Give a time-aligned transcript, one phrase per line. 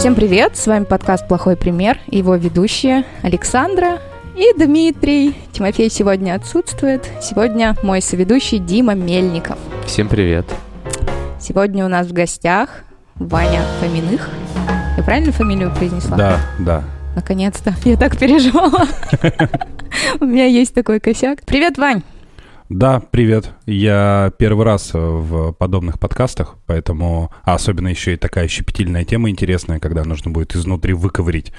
[0.00, 0.56] Всем привет!
[0.56, 3.98] С вами подкаст «Плохой пример» и его ведущие Александра
[4.34, 5.36] и Дмитрий.
[5.52, 7.06] Тимофей сегодня отсутствует.
[7.20, 9.58] Сегодня мой соведущий Дима Мельников.
[9.84, 10.46] Всем привет.
[11.38, 12.84] Сегодня у нас в гостях
[13.16, 14.30] Ваня Фоминых.
[14.96, 16.16] Я правильно фамилию произнесла?
[16.16, 16.84] Да, да.
[17.14, 17.74] Наконец-то.
[17.84, 18.86] Я так переживала.
[20.20, 21.40] У меня есть такой косяк.
[21.44, 22.02] Привет, Вань.
[22.70, 23.52] Да, привет.
[23.66, 27.32] Я первый раз в подобных подкастах, поэтому...
[27.42, 31.52] А особенно еще и такая щепетильная тема интересная, когда нужно будет изнутри выковырить.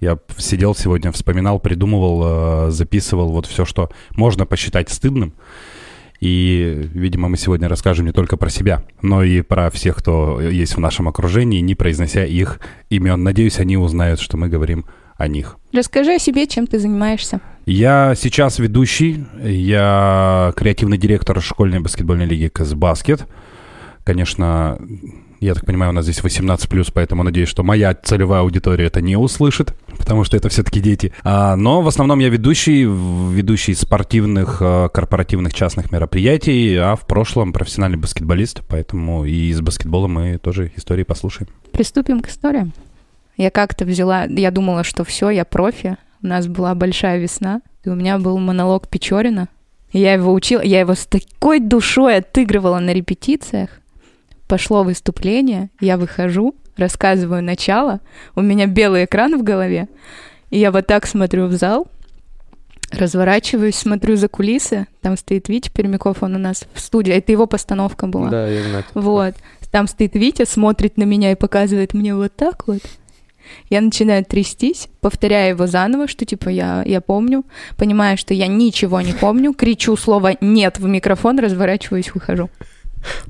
[0.00, 5.34] Я сидел сегодня, вспоминал, придумывал, э, записывал вот все, что можно посчитать стыдным.
[6.20, 10.74] И, видимо, мы сегодня расскажем не только про себя, но и про всех, кто есть
[10.74, 13.22] в нашем окружении, не произнося их имен.
[13.22, 14.86] Надеюсь, они узнают, что мы говорим
[15.16, 15.56] о них.
[15.72, 17.40] Расскажи о себе, чем ты занимаешься.
[17.64, 23.26] Я сейчас ведущий, я креативный директор школьной баскетбольной лиги Казбаскет.
[24.04, 24.78] Конечно,
[25.40, 29.16] я так понимаю, у нас здесь 18+, поэтому надеюсь, что моя целевая аудитория это не
[29.16, 31.12] услышит, потому что это все-таки дети.
[31.24, 37.52] А, но в основном я ведущий, ведущий спортивных, э, корпоративных частных мероприятий, а в прошлом
[37.52, 41.48] профессиональный баскетболист, поэтому и с баскетболом мы тоже истории послушаем.
[41.72, 42.72] Приступим к историям.
[43.36, 45.96] Я как-то взяла, я думала, что все, я профи.
[46.22, 49.48] У нас была большая весна, и у меня был монолог Печорина.
[49.92, 53.70] Я его учила, я его с такой душой отыгрывала на репетициях.
[54.48, 58.00] Пошло выступление, я выхожу, рассказываю начало,
[58.34, 59.88] у меня белый экран в голове,
[60.50, 61.88] и я вот так смотрю в зал,
[62.92, 67.46] разворачиваюсь, смотрю за кулисы, там стоит Витя Пермяков, он у нас в студии, это его
[67.46, 68.28] постановка была.
[68.28, 68.84] Да, я знаю.
[68.94, 69.34] Вот,
[69.72, 72.82] там стоит Витя, смотрит на меня и показывает мне вот так вот.
[73.70, 77.44] Я начинаю трястись, повторяю его заново, что типа я, я помню,
[77.76, 82.50] понимаю, что я ничего не помню, кричу слово «нет» в микрофон, разворачиваюсь, выхожу.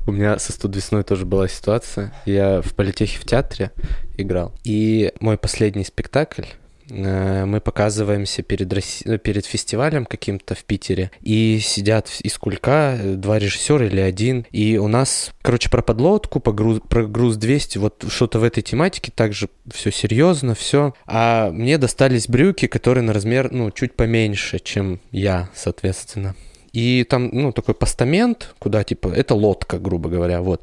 [0.07, 2.13] У меня со «Студ весной» тоже была ситуация.
[2.25, 3.71] Я в политехе в театре
[4.17, 4.53] играл.
[4.63, 6.43] И мой последний спектакль
[6.89, 9.03] мы показываемся перед, Росси...
[9.05, 14.45] Э, перед фестивалем каким-то в Питере, и сидят из Кулька э, два режиссера или один,
[14.51, 18.61] и у нас, короче, про подлодку, по груз, про груз 200, вот что-то в этой
[18.63, 20.93] тематике, также все серьезно, все.
[21.05, 26.35] А мне достались брюки, которые на размер, ну, чуть поменьше, чем я, соответственно.
[26.73, 30.61] И там, ну, такой постамент, куда, типа, это лодка, грубо говоря, вот.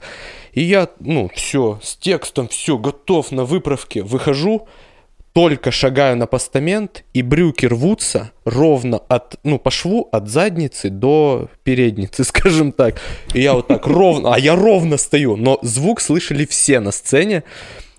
[0.52, 4.68] И я, ну, все, с текстом, все, готов на выправке, выхожу,
[5.34, 11.50] только шагаю на постамент, и брюки рвутся ровно от, ну, по шву от задницы до
[11.64, 13.00] передницы, скажем так.
[13.34, 17.42] И я вот так ровно, а я ровно стою, но звук слышали все на сцене.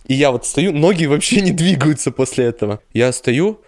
[0.05, 2.79] И я вот стою, ноги вообще не двигаются после этого.
[2.93, 3.59] Я стою,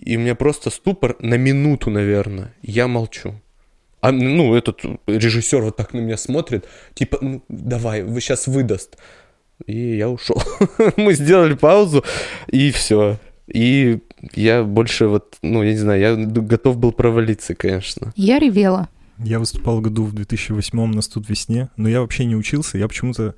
[0.00, 2.54] и у меня просто ступор на минуту, наверное.
[2.62, 3.34] Я молчу.
[4.00, 8.96] А, ну, этот режиссер вот так на меня смотрит, типа, ну, давай, сейчас выдаст
[9.66, 10.42] и я ушел.
[10.96, 12.04] Мы сделали паузу,
[12.48, 13.18] и все.
[13.46, 14.00] И
[14.34, 18.12] я больше вот, ну, я не знаю, я готов был провалиться, конечно.
[18.16, 18.88] Я ревела.
[19.18, 22.88] Я выступал в году в 2008 на студ весне, но я вообще не учился, я
[22.88, 23.34] почему-то...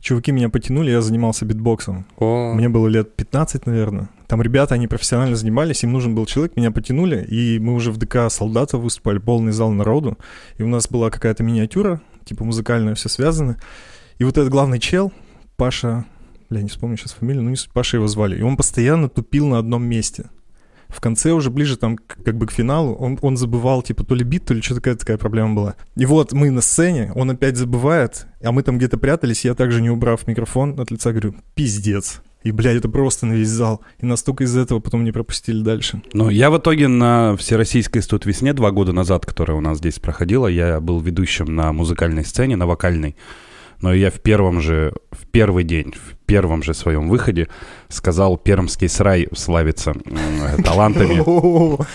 [0.00, 2.06] Чуваки меня потянули, я занимался битбоксом.
[2.16, 2.54] О.
[2.54, 4.08] Мне было лет 15, наверное.
[4.28, 7.98] Там ребята, они профессионально занимались, им нужен был человек, меня потянули, и мы уже в
[7.98, 10.16] ДК солдата выступали, полный зал народу,
[10.56, 13.58] и у нас была какая-то миниатюра, типа музыкальная, все связано.
[14.18, 15.12] И вот этот главный чел,
[15.60, 16.06] Паша,
[16.48, 18.38] я не вспомню сейчас фамилию, но не суть, Паша его звали.
[18.38, 20.30] И он постоянно тупил на одном месте.
[20.88, 24.24] В конце уже ближе там как бы к финалу он, он забывал типа то ли
[24.24, 25.74] бит, то ли что такая такая проблема была.
[25.96, 29.82] И вот мы на сцене, он опять забывает, а мы там где-то прятались, я также
[29.82, 32.22] не убрав микрофон от лица говорю, пиздец.
[32.42, 33.82] И, блядь, это просто на весь зал.
[33.98, 36.00] И настолько из-за этого потом не пропустили дальше.
[36.14, 39.98] Ну, я в итоге на Всероссийской студ весне два года назад, которая у нас здесь
[39.98, 43.14] проходила, я был ведущим на музыкальной сцене, на вокальной.
[43.80, 47.48] Но я в первом же, в первый день, в первом же своем выходе
[47.88, 51.22] сказал, пермский срай славится э, талантами.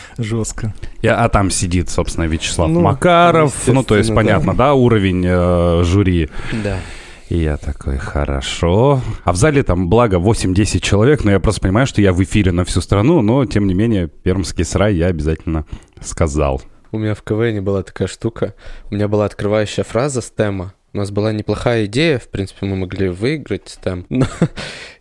[0.17, 0.73] Жестко.
[1.01, 3.53] Я, а там сидит, собственно, Вячеслав ну, Макаров.
[3.67, 6.29] Ну, то есть, понятно, да, да уровень э, жюри.
[6.63, 6.79] Да.
[7.29, 9.01] И я такой, хорошо.
[9.23, 12.51] А в зале там, благо, 8-10 человек, но я просто понимаю, что я в эфире
[12.51, 15.65] на всю страну, но, тем не менее, пермский срай я обязательно
[16.01, 16.61] сказал.
[16.91, 18.53] У меня в КВН была такая штука.
[18.91, 20.73] У меня была открывающая фраза с тема.
[20.95, 24.05] У нас была неплохая идея, в принципе, мы могли выиграть там.
[24.09, 24.27] Но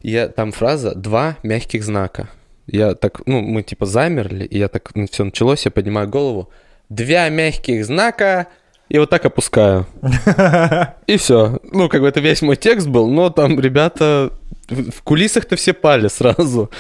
[0.03, 2.29] я, там фраза «два мягких знака».
[2.67, 6.51] Я так, ну, мы типа замерли, и я так, ну, все началось, я поднимаю голову.
[6.89, 8.49] Два мягких знака,
[8.89, 9.87] и вот так опускаю.
[11.07, 11.61] И все.
[11.71, 14.33] Ну, как бы это весь мой текст был, но там ребята
[14.69, 16.71] в кулисах-то все пали сразу.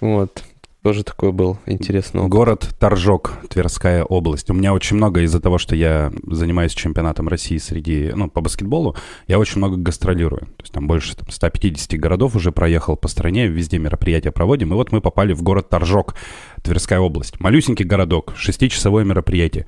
[0.00, 0.42] Вот.
[0.82, 2.32] Тоже такой был интересный опыт.
[2.32, 4.48] Город Торжок, Тверская область.
[4.48, 8.96] У меня очень много из-за того, что я занимаюсь чемпионатом России среди, ну, по баскетболу,
[9.26, 10.40] я очень много гастролирую.
[10.40, 14.72] То есть там больше там, 150 городов уже проехал по стране, везде мероприятия проводим.
[14.72, 16.14] И вот мы попали в город Торжок,
[16.62, 17.40] Тверская область.
[17.40, 19.66] Малюсенький городок, шестичасовое мероприятие.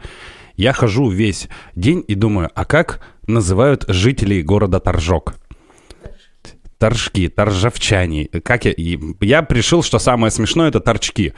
[0.56, 5.34] Я хожу весь день и думаю, а как называют жителей города Торжок?
[6.82, 8.26] Торжки, торжавчане.
[8.42, 8.74] Как я,
[9.20, 11.32] я пришел, что самое смешное это торчки.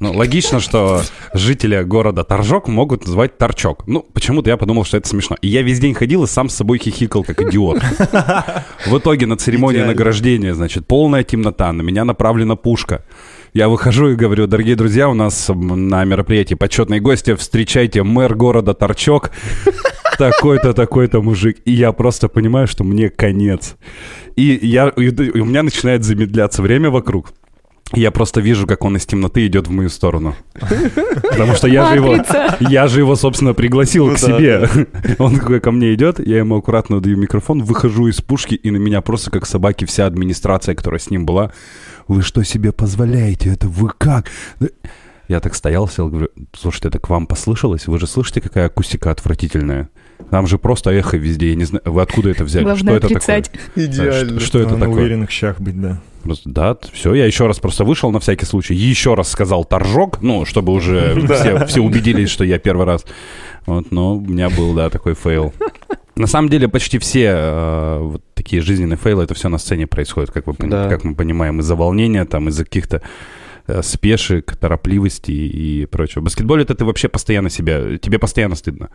[0.00, 1.02] Ну, логично, что
[1.34, 3.86] жители города Торжок могут называть торчок.
[3.86, 5.36] Ну, почему-то я подумал, что это смешно.
[5.42, 7.82] И я весь день ходил и сам с собой хихикал, как идиот.
[8.86, 9.92] В итоге на церемонии Идеально.
[9.92, 13.04] награждения, значит, полная темнота, на меня направлена пушка.
[13.52, 18.72] Я выхожу и говорю, дорогие друзья, у нас на мероприятии почетные гости, встречайте мэр города
[18.72, 19.30] Торчок,
[20.18, 21.58] такой-то, такой-то мужик.
[21.64, 23.76] И я просто понимаю, что мне конец.
[24.36, 27.32] И, я, и у меня начинает замедляться время вокруг.
[27.92, 30.34] Я просто вижу, как он из темноты идет в мою сторону.
[31.22, 32.16] Потому что я же его,
[32.58, 34.68] я же его, собственно, пригласил ну, к себе.
[35.18, 39.02] Он ко мне идет, я ему аккуратно даю микрофон, выхожу из пушки, и на меня
[39.02, 41.52] просто как собаки вся администрация, которая с ним была.
[42.08, 43.50] Вы что себе позволяете?
[43.50, 44.30] Это вы как?
[45.28, 47.86] Я так стоял, сел, говорю, слушайте, это к вам послышалось?
[47.86, 49.90] Вы же слышите, какая акустика отвратительная?
[50.30, 52.64] Там же просто эхо везде, я не знаю, вы откуда это взяли?
[52.64, 53.48] Главное что отрицать.
[53.48, 53.86] это такое?
[53.86, 54.40] Идеально.
[54.40, 54.88] Что, что это такое?
[54.88, 56.00] На уверенных щах быть, да.
[56.44, 60.44] Да, все, я еще раз просто вышел на всякий случай, еще раз сказал торжок, ну,
[60.44, 63.04] чтобы уже все, все убедились, что я первый раз.
[63.66, 65.52] Вот, но у меня был, да, такой фейл.
[66.16, 70.30] На самом деле почти все э, вот такие жизненные фейлы, это все на сцене происходит,
[70.30, 70.88] как, вы, да.
[70.88, 73.02] как мы понимаем, из-за волнения, там, из-за каких-то
[73.66, 76.22] э, спешек, торопливости и прочего.
[76.22, 78.88] В баскетболе это ты вообще постоянно себя, тебе постоянно стыдно.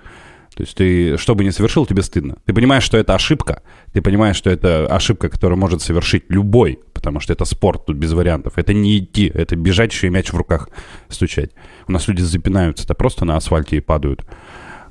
[0.56, 2.38] То есть ты, что бы ни совершил, тебе стыдно.
[2.46, 3.64] Ты понимаешь, что это ошибка.
[3.94, 8.12] Ты понимаешь, что это ошибка, которую может совершить любой, потому что это спорт, тут без
[8.12, 8.54] вариантов.
[8.58, 10.70] Это не идти, это бежать еще и мяч в руках
[11.08, 11.52] стучать.
[11.88, 14.26] У нас люди запинаются, это просто на асфальте и падают.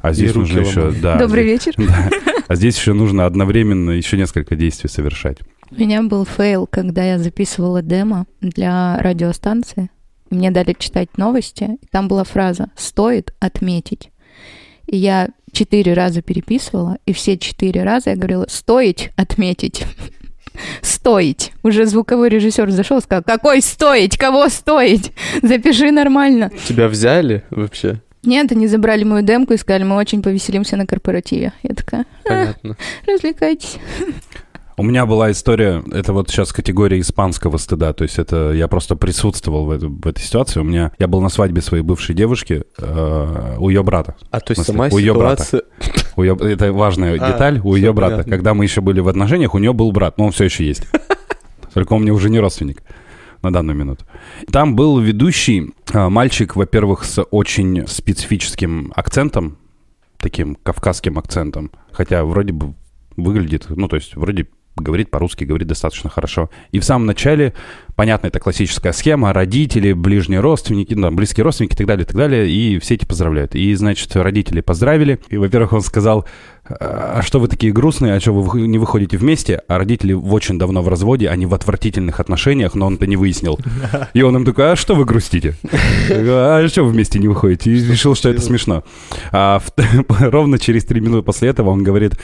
[0.00, 0.92] А здесь нужно еще...
[0.92, 1.74] Да, Добрый вечер.
[1.76, 2.10] Да,
[2.48, 5.38] а здесь еще нужно одновременно еще несколько действий совершать.
[5.70, 9.90] У меня был фейл, когда я записывала демо для радиостанции.
[10.30, 14.10] Мне дали читать новости, и там была фраза «стоит отметить».
[14.86, 19.84] И я четыре раза переписывала, и все четыре раза я говорила «стоить отметить».
[20.82, 21.52] Стоить.
[21.62, 24.18] Уже звуковой режиссер зашел и сказал, какой стоить?
[24.18, 25.12] Кого стоить?
[25.42, 26.50] Запиши нормально.
[26.66, 28.00] Тебя взяли вообще?
[28.24, 31.52] Нет, они забрали мою демку и сказали, мы очень повеселимся на корпоративе.
[31.62, 32.76] Я такая, Понятно.
[33.06, 33.76] развлекайтесь.
[34.80, 38.96] У меня была история, это вот сейчас категория испанского стыда, то есть это я просто
[38.96, 40.58] присутствовал в, эту, в этой ситуации.
[40.58, 44.16] У меня я был на свадьбе своей бывшей девушки э, у ее брата.
[44.30, 45.64] А то есть смысле, сама у ее ситуация...
[45.78, 46.12] брата.
[46.16, 47.60] У ее, это важная а, деталь.
[47.62, 48.32] У ее брата, понятно.
[48.32, 50.88] когда мы еще были в отношениях, у нее был брат, но он все еще есть.
[51.74, 52.82] Только он мне уже не родственник
[53.42, 54.06] на данную минуту.
[54.50, 59.58] Там был ведущий э, мальчик, во-первых, с очень специфическим акцентом,
[60.16, 62.72] таким кавказским акцентом, хотя вроде бы
[63.18, 64.46] выглядит, ну, то есть вроде
[64.76, 66.50] говорит по-русски, говорит достаточно хорошо.
[66.72, 67.54] И в самом начале,
[67.96, 72.16] понятно, это классическая схема, родители, ближние родственники, ну, близкие родственники и так далее, и так
[72.16, 73.54] далее, и все эти поздравляют.
[73.54, 76.26] И, значит, родители поздравили, и, во-первых, он сказал,
[76.78, 79.62] а что вы такие грустные, а что вы не выходите вместе?
[79.68, 83.58] А родители очень давно в разводе, они в отвратительных отношениях, но он это не выяснил.
[84.14, 85.54] И он им такой, а что вы грустите?
[86.10, 87.70] А что вы вместе не выходите?
[87.70, 88.84] И решил, что это смешно.
[89.32, 89.70] А в,
[90.20, 92.14] ровно через три минуты после этого он говорит,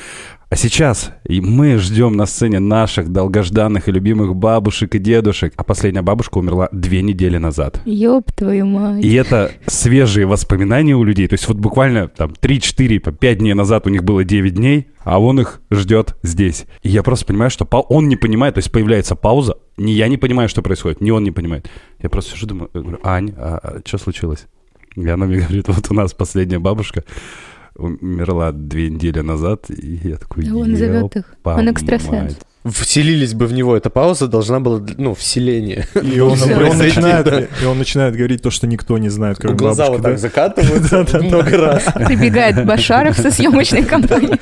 [0.49, 5.53] а сейчас и мы ждем на сцене наших долгожданных и любимых бабушек и дедушек.
[5.57, 7.81] А последняя бабушка умерла две недели назад.
[7.85, 9.05] Ёб твою мать.
[9.05, 11.27] И это свежие воспоминания у людей.
[11.27, 15.19] То есть вот буквально там 3-4, 5 дней назад у них было 9 дней, а
[15.19, 16.67] он их ждет здесь.
[16.83, 20.19] И я просто понимаю, что он не понимает, то есть появляется пауза, ни я не
[20.19, 21.71] понимаю, что происходит, ни он не понимает.
[22.01, 24.47] Я просто сижу, думаю, говорю, Ань, а, а что случилось?
[24.95, 27.05] И она мне говорит, вот у нас последняя бабушка,
[27.77, 32.39] умерла две недели назад, и я такой, Он зовет их, он экстрасенс.
[32.71, 35.87] Вселились бы в него, эта пауза должна была, ну, вселение.
[36.03, 39.85] И он, он, начинает, и он начинает говорить то, что никто не знает, кроме Глаза
[39.85, 41.85] бабушки, вот так закатываются много раз.
[41.95, 44.39] Прибегает Башаров со съемочной компанией.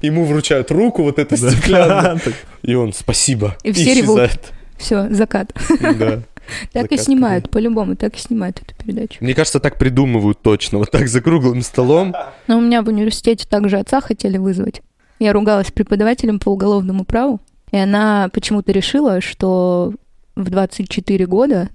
[0.00, 2.20] Ему вручают руку вот это стеклянное.
[2.62, 3.56] И он, спасибо.
[3.62, 4.30] И все ревут.
[4.78, 5.52] Все, закат.
[5.80, 6.22] Да.
[6.72, 9.18] Так и снимают, по-любому, так и снимают эту передачу.
[9.20, 12.14] Мне кажется, так придумывают точно, вот так за круглым столом.
[12.46, 14.82] Но у меня в университете также отца хотели вызвать.
[15.22, 19.94] Я ругалась с преподавателем по уголовному праву, и она почему-то решила, что
[20.34, 21.68] в 24 года,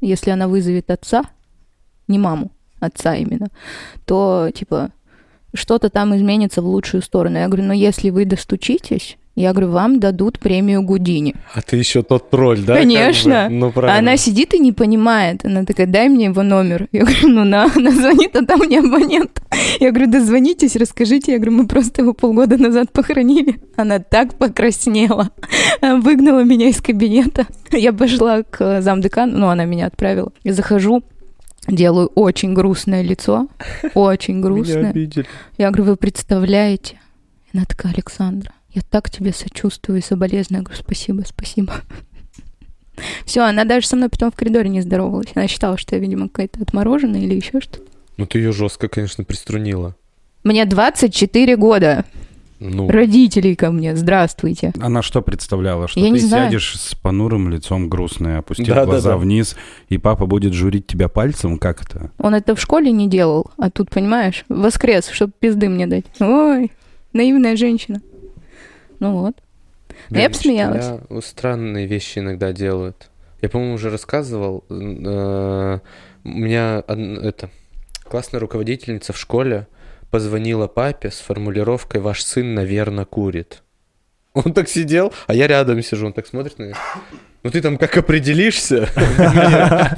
[0.00, 1.24] если она вызовет отца,
[2.06, 3.48] не маму, отца именно,
[4.04, 4.92] то, типа,
[5.54, 7.36] что-то там изменится в лучшую сторону.
[7.36, 11.34] Я говорю, ну если вы достучитесь, Я говорю, вам дадут премию Гудини.
[11.54, 12.76] А ты еще тот тролль, да?
[12.76, 13.48] Конечно.
[13.48, 13.98] Ну, правильно.
[13.98, 15.44] Она сидит и не понимает.
[15.44, 16.86] Она такая, дай мне его номер.
[16.92, 19.42] Я говорю, ну на, она звонит, а там не абонент.
[19.80, 21.32] Я говорю, да звонитесь, расскажите.
[21.32, 23.60] Я говорю, мы просто его полгода назад похоронили.
[23.76, 25.30] Она так покраснела.
[25.82, 27.46] Выгнала меня из кабинета.
[27.72, 30.32] Я пошла к замдекану, ну, она меня отправила.
[30.44, 31.02] И захожу,
[31.66, 33.48] делаю очень грустное лицо.
[33.94, 34.94] Очень грустное.
[35.58, 37.00] Я говорю, вы представляете?
[37.52, 40.60] Она такая, Александра, я так тебе сочувствую и соболезную.
[40.60, 41.74] Я говорю, спасибо, спасибо.
[43.24, 45.28] Все, она даже со мной потом в коридоре не здоровалась.
[45.34, 47.80] Она считала, что я, видимо, какая-то отмороженная или еще что-то.
[48.16, 49.96] Ну, ты ее жестко, конечно, приструнила.
[50.44, 52.04] Мне 24 года.
[52.60, 52.88] Ну.
[52.88, 54.72] Родителей ко мне, здравствуйте.
[54.80, 55.88] Она что представляла?
[55.88, 59.18] Что я ты сядешь с понурым лицом грустной, опустив да, глаза да, да.
[59.18, 59.56] вниз,
[59.88, 61.58] и папа будет журить тебя пальцем?
[61.58, 62.10] Как это?
[62.18, 66.04] Он это в школе не делал, а тут, понимаешь, воскрес, чтобы пизды мне дать.
[66.20, 66.70] Ой,
[67.12, 68.00] наивная женщина.
[69.04, 69.34] Ну вот.
[70.08, 70.98] Да, я посмеялась.
[71.22, 73.10] Странные вещи иногда делают.
[73.42, 74.64] Я, по-моему, уже рассказывал.
[74.70, 75.78] Э,
[76.24, 77.50] у меня это
[78.04, 79.66] классная руководительница в школе
[80.10, 83.62] позвонила папе с формулировкой «Ваш сын, наверное, курит».
[84.32, 86.76] Он так сидел, а я рядом сижу, он так смотрит на меня.
[87.42, 88.88] Ну ты там как определишься?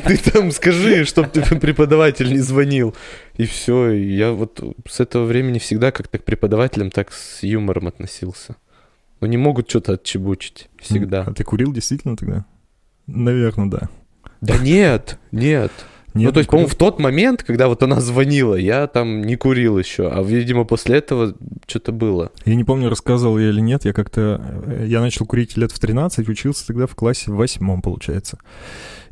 [0.04, 2.96] Ты там скажи, чтоб тебе преподаватель не звонил.
[3.36, 3.92] И все.
[3.92, 8.56] Я вот с этого времени всегда как-то к преподавателям так с юмором относился.
[9.20, 11.24] Ну, не могут что-то отчебучить всегда.
[11.26, 12.44] А ты курил действительно тогда?
[13.06, 13.88] Наверное, да.
[14.40, 15.72] Да нет, нет.
[16.16, 19.36] Нет, ну, то есть, по-моему, в тот момент, когда вот она звонила, я там не
[19.36, 21.34] курил еще, а, видимо, после этого
[21.66, 22.32] что-то было.
[22.46, 24.40] Я не помню, рассказывал я или нет, я как-то...
[24.66, 28.38] Э, я начал курить лет в 13, учился тогда в классе в восьмом, получается.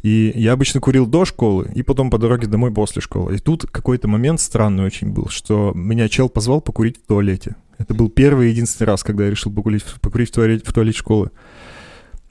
[0.02, 3.37] И я обычно курил до школы и потом по дороге домой после школы.
[3.37, 7.56] И тут какой-то момент странный очень был, что меня чел позвал покурить в туалете.
[7.78, 10.99] Это был первый и единственный раз, когда я решил покурить, покурить в, туалете, в туалете
[10.99, 11.31] школы.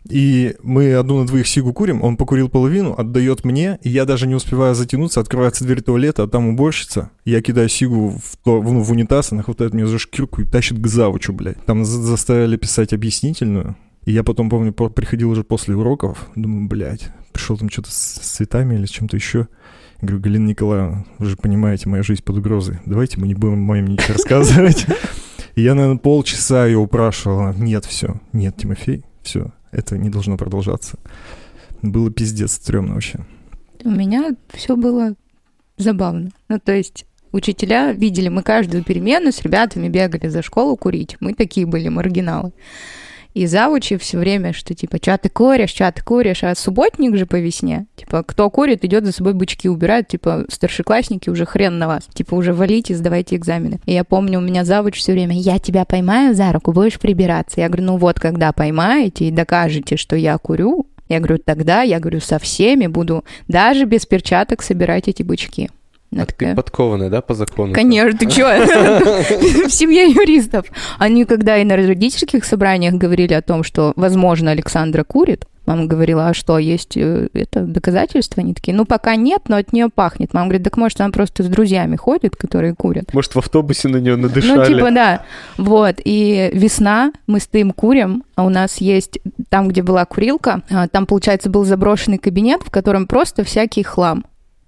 [0.09, 4.27] И мы одну на двоих сигу курим, он покурил половину, отдает мне, и я даже
[4.27, 7.11] не успеваю затянуться, открывается дверь туалета, а там уборщица.
[7.23, 10.45] Я кидаю сигу в, то, в, ну, в унитаз, она хватает меня за шкирку и
[10.45, 11.63] тащит к завучу, блядь.
[11.65, 13.77] Там заставили писать объяснительную.
[14.03, 18.75] И я потом, помню, приходил уже после уроков, думаю, блядь, пришел там что-то с цветами
[18.75, 19.47] или с чем-то еще.
[20.01, 22.79] Я говорю, Галина Николаевна, вы же понимаете, моя жизнь под угрозой.
[22.85, 24.85] Давайте мы не будем моим ничего рассказывать.
[25.55, 27.53] Я, наверное, полчаса ее упрашивал.
[27.53, 30.97] Нет, все, нет, Тимофей, все, это не должно продолжаться.
[31.81, 33.19] Было пиздец стрёмно вообще.
[33.83, 35.15] У меня все было
[35.77, 36.31] забавно.
[36.47, 41.17] Ну, то есть учителя видели, мы каждую перемену с ребятами бегали за школу курить.
[41.19, 42.53] Мы такие были маргиналы.
[43.33, 47.25] И завучи все время, что типа, что ты куришь, что ты куришь, а субботник же
[47.25, 47.87] по весне.
[47.95, 52.07] Типа, кто курит, идет за собой бычки убирает, типа, старшеклассники уже хрен на вас.
[52.13, 53.79] Типа, уже валите, сдавайте экзамены.
[53.85, 57.61] И я помню, у меня завуч все время, я тебя поймаю за руку, будешь прибираться.
[57.61, 61.99] Я говорю, ну вот, когда поймаете и докажете, что я курю, я говорю, тогда, я
[61.99, 65.69] говорю, со всеми буду даже без перчаток собирать эти бычки.
[66.17, 67.73] А ты подкованная, да, по закону?
[67.73, 68.45] Конечно, ты чё?
[69.67, 70.65] В семье юристов.
[70.99, 76.27] Они когда и на родительских собраниях говорили о том, что, возможно, Александра курит, Мама говорила,
[76.27, 78.41] а что, есть э, это доказательства?
[78.41, 80.33] Они такие, ну, пока нет, но от нее пахнет.
[80.33, 83.13] Мама говорит, так может, она просто с друзьями ходит, которые курят.
[83.13, 84.57] Может, в автобусе на нее надышали.
[84.57, 85.23] Ну, типа, да.
[85.57, 85.95] Вот.
[86.03, 91.05] И весна, мы стоим, курим, а у нас есть, там, где была курилка, а, там,
[91.05, 94.25] получается, был заброшенный кабинет, в котором просто всякий хлам.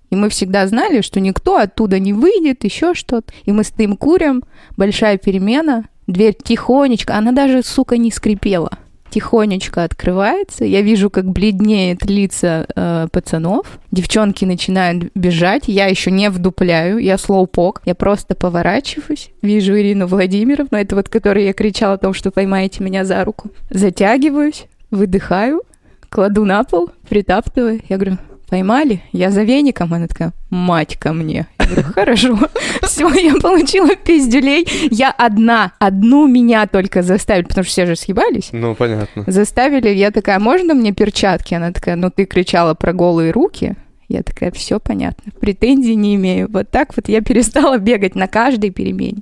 [0.09, 3.33] И мы всегда знали, что никто оттуда не выйдет, еще что-то.
[3.45, 4.43] И мы стоим, курим,
[4.77, 8.77] большая перемена, дверь тихонечко, она даже, сука, не скрипела.
[9.09, 13.79] Тихонечко открывается, я вижу, как бледнеет лица э, пацанов.
[13.91, 20.77] Девчонки начинают бежать, я еще не вдупляю, я слоупок, я просто поворачиваюсь, вижу Ирину Владимировну,
[20.77, 23.51] это вот, которой я кричала о том, что поймаете меня за руку.
[23.69, 25.62] Затягиваюсь, выдыхаю,
[26.09, 27.81] кладу на пол, притаптываю.
[27.88, 31.47] Я говорю, поймали, я за веником, она такая, мать ко мне.
[31.59, 32.39] Я говорю, хорошо,
[32.83, 38.49] все, я получила пиздюлей, я одна, одну меня только заставили, потому что все же съебались.
[38.51, 39.23] Ну, понятно.
[39.27, 41.53] Заставили, я такая, можно мне перчатки?
[41.53, 43.75] Она такая, ну, ты кричала про голые руки,
[44.07, 46.49] я такая, все понятно, претензий не имею.
[46.51, 49.21] Вот так вот я перестала бегать на каждой перемене.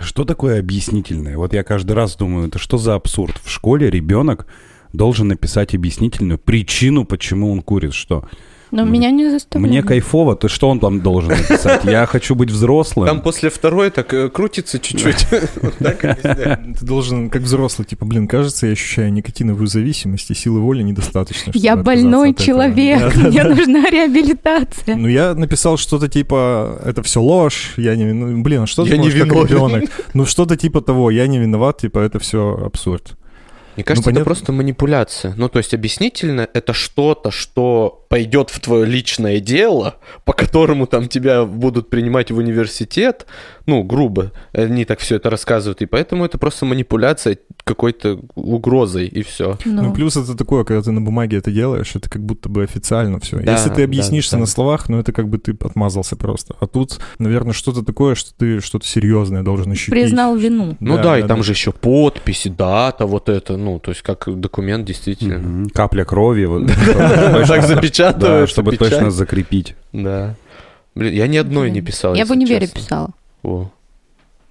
[0.00, 1.36] Что такое объяснительное?
[1.38, 3.40] Вот я каждый раз думаю, это что за абсурд?
[3.42, 4.46] В школе ребенок
[4.92, 7.94] должен написать объяснительную причину, почему он курит.
[7.94, 8.28] Что?
[8.70, 9.70] Но мне, меня не заставляют.
[9.70, 11.84] Мне кайфово, то что он там должен написать?
[11.84, 13.06] Я хочу быть взрослым.
[13.06, 15.26] Там после второй так э, крутится чуть-чуть.
[15.78, 21.52] Ты должен, как взрослый, типа, блин, кажется, я ощущаю никотиновую зависимость, и силы воли недостаточно.
[21.54, 24.96] Я больной человек, мне нужна реабилитация.
[24.96, 28.12] Ну, я написал что-то типа, это все ложь, я не...
[28.12, 29.84] Ну, блин, а что ты можешь как ребенок?
[30.14, 33.16] Ну, что-то типа того, я не виноват, типа, это все абсурд.
[33.76, 35.34] Мне кажется, ну, это просто манипуляция.
[35.36, 41.08] Ну, то есть объяснительно это что-то, что пойдет в твое личное дело, по которому там
[41.08, 43.26] тебя будут принимать в университет,
[43.66, 49.22] ну, грубо, они так все это рассказывают, и поэтому это просто манипуляция какой-то угрозой, и
[49.22, 49.58] все.
[49.64, 49.82] Ну.
[49.82, 53.18] ну, плюс это такое, когда ты на бумаге это делаешь, это как будто бы официально
[53.18, 53.38] все.
[53.38, 54.40] Да, Если ты объяснишься да, да.
[54.42, 56.54] на словах, ну, это как бы ты отмазался просто.
[56.60, 59.90] А тут, наверное, что-то такое, что ты что-то серьезное должен ощутить.
[59.90, 60.76] Признал вину.
[60.78, 61.42] Ну да, да и там да.
[61.42, 65.68] же еще подписи, дата, вот это, ну, то есть как документ действительно.
[65.70, 66.46] Капля крови.
[67.46, 67.46] Так
[68.12, 68.50] запечатывают.
[68.50, 69.74] Чтобы точно закрепить.
[69.92, 70.34] Да.
[70.94, 72.14] Блин, я ни одной не писал.
[72.14, 73.10] Я в универе писала.
[73.42, 73.70] О.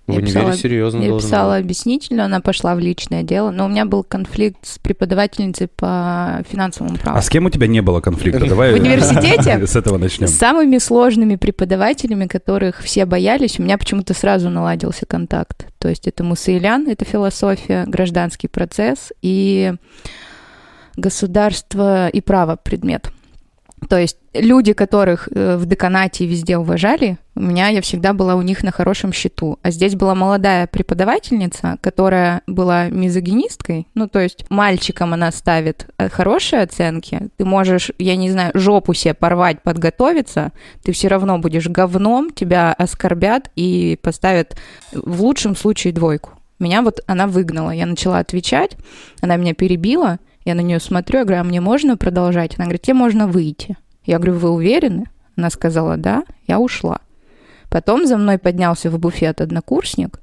[0.08, 3.68] В я универе писала, серьезно Я писала объяснительно, она пошла в личное дело, но у
[3.68, 7.18] меня был конфликт с преподавательницей по финансовому праву.
[7.18, 8.46] А с кем у тебя не было конфликта?
[8.46, 10.28] Давай в университете с этого начнем.
[10.28, 15.74] С самыми сложными преподавателями, которых все боялись, у меня почему-то сразу наладился контакт.
[15.80, 19.74] То есть это Мусаилян, это философия, гражданский процесс и
[20.98, 23.10] государство и право предмет.
[23.90, 28.42] То есть люди, которых э, в деканате везде уважали, у меня я всегда была у
[28.42, 29.60] них на хорошем счету.
[29.62, 33.88] А здесь была молодая преподавательница, которая была мизогинисткой.
[33.94, 37.30] Ну, то есть мальчикам она ставит э, хорошие оценки.
[37.38, 40.52] Ты можешь, я не знаю, жопу себе порвать, подготовиться,
[40.84, 44.56] ты все равно будешь говном, тебя оскорбят и поставят
[44.94, 46.32] в лучшем случае двойку.
[46.58, 47.72] Меня вот она выгнала.
[47.72, 48.78] Я начала отвечать,
[49.22, 52.54] она меня перебила, я на нее смотрю, я говорю, а мне можно продолжать?
[52.58, 53.78] Она говорит, тебе можно выйти.
[54.06, 55.06] Я говорю, вы уверены?
[55.36, 57.00] Она сказала, да, я ушла.
[57.70, 60.22] Потом за мной поднялся в буфет однокурсник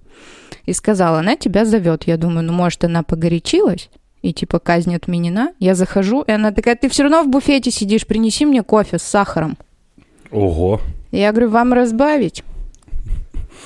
[0.65, 2.05] и сказал, она тебя зовет.
[2.07, 3.91] Я думаю, ну, может, она погорячилась?
[4.23, 5.53] И типа казнь отменена.
[5.59, 9.03] Я захожу, и она такая, ты все равно в буфете сидишь, принеси мне кофе с
[9.03, 9.59] сахаром.
[10.31, 10.81] Ого.
[11.11, 12.45] Я говорю, вам разбавить?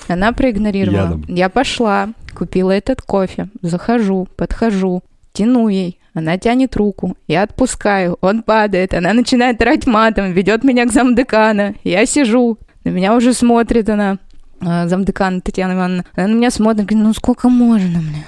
[0.09, 1.03] Она проигнорировала.
[1.03, 1.25] Ядом.
[1.29, 5.03] Я пошла, купила этот кофе, захожу, подхожу,
[5.37, 6.01] тяну ей.
[6.15, 11.75] Она тянет руку, я отпускаю, он падает, она начинает орать матом, ведет меня к замдекана.
[11.85, 14.17] Я сижу, на меня уже смотрит она,
[14.63, 16.05] а, замдекан Татьяна Ивановна.
[16.15, 18.25] Она на меня смотрит, говорит, ну сколько можно, мне?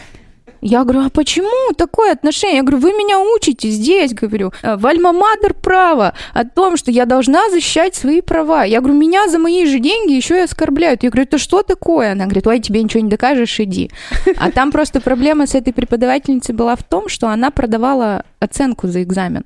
[0.61, 2.57] Я говорю, а почему такое отношение?
[2.57, 7.05] Я говорю, вы меня учите здесь, говорю, э, в Альма-Матер право о том, что я
[7.07, 8.65] должна защищать свои права.
[8.65, 11.05] Я говорю, меня за мои же деньги еще и оскорбляют.
[11.05, 12.13] Я говорю, это что такое?
[12.13, 13.91] Она говорит, ой, тебе ничего не докажешь, иди.
[14.37, 19.03] А там просто проблема с этой преподавательницей была в том, что она продавала оценку за
[19.03, 19.45] экзамен.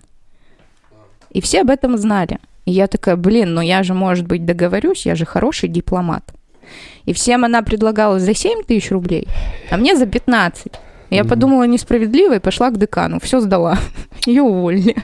[1.31, 2.39] И все об этом знали.
[2.65, 6.25] И я такая, блин, ну я же, может быть, договорюсь, я же хороший дипломат.
[7.05, 9.27] И всем она предлагала за 7 тысяч рублей,
[9.71, 10.73] а мне за 15.
[11.15, 13.19] Я подумала несправедливо и пошла к декану.
[13.21, 13.79] Все сдала.
[14.27, 14.97] Ее уволили.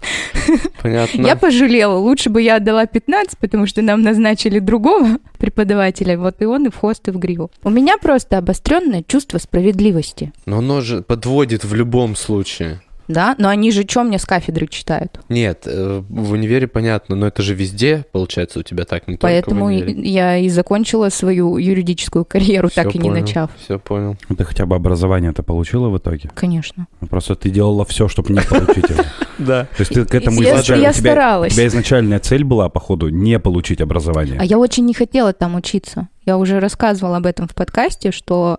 [0.82, 1.26] Понятно.
[1.26, 1.96] Я пожалела.
[1.96, 6.18] Лучше бы я отдала 15, потому что нам назначили другого преподавателя.
[6.18, 7.50] Вот и он и в хост, и в гриву.
[7.64, 10.32] У меня просто обостренное чувство справедливости.
[10.46, 13.34] Но оно же подводит в любом случае да?
[13.38, 15.20] Но они же что мне с кафедры читают?
[15.28, 19.70] Нет, э, в универе понятно, но это же везде, получается, у тебя так, не Поэтому
[19.70, 23.50] только в я и закончила свою юридическую карьеру, все так и не начав.
[23.58, 24.16] Все понял.
[24.36, 26.30] Ты хотя бы образование это получила в итоге?
[26.34, 26.86] Конечно.
[27.00, 29.02] Ну, просто ты делала все, чтобы не получить его.
[29.38, 29.64] Да.
[29.76, 30.82] То есть ты к этому изначально...
[30.82, 31.52] Я старалась.
[31.52, 34.38] У тебя изначальная цель была, походу, не получить образование.
[34.40, 36.08] А я очень не хотела там учиться.
[36.24, 38.58] Я уже рассказывала об этом в подкасте, что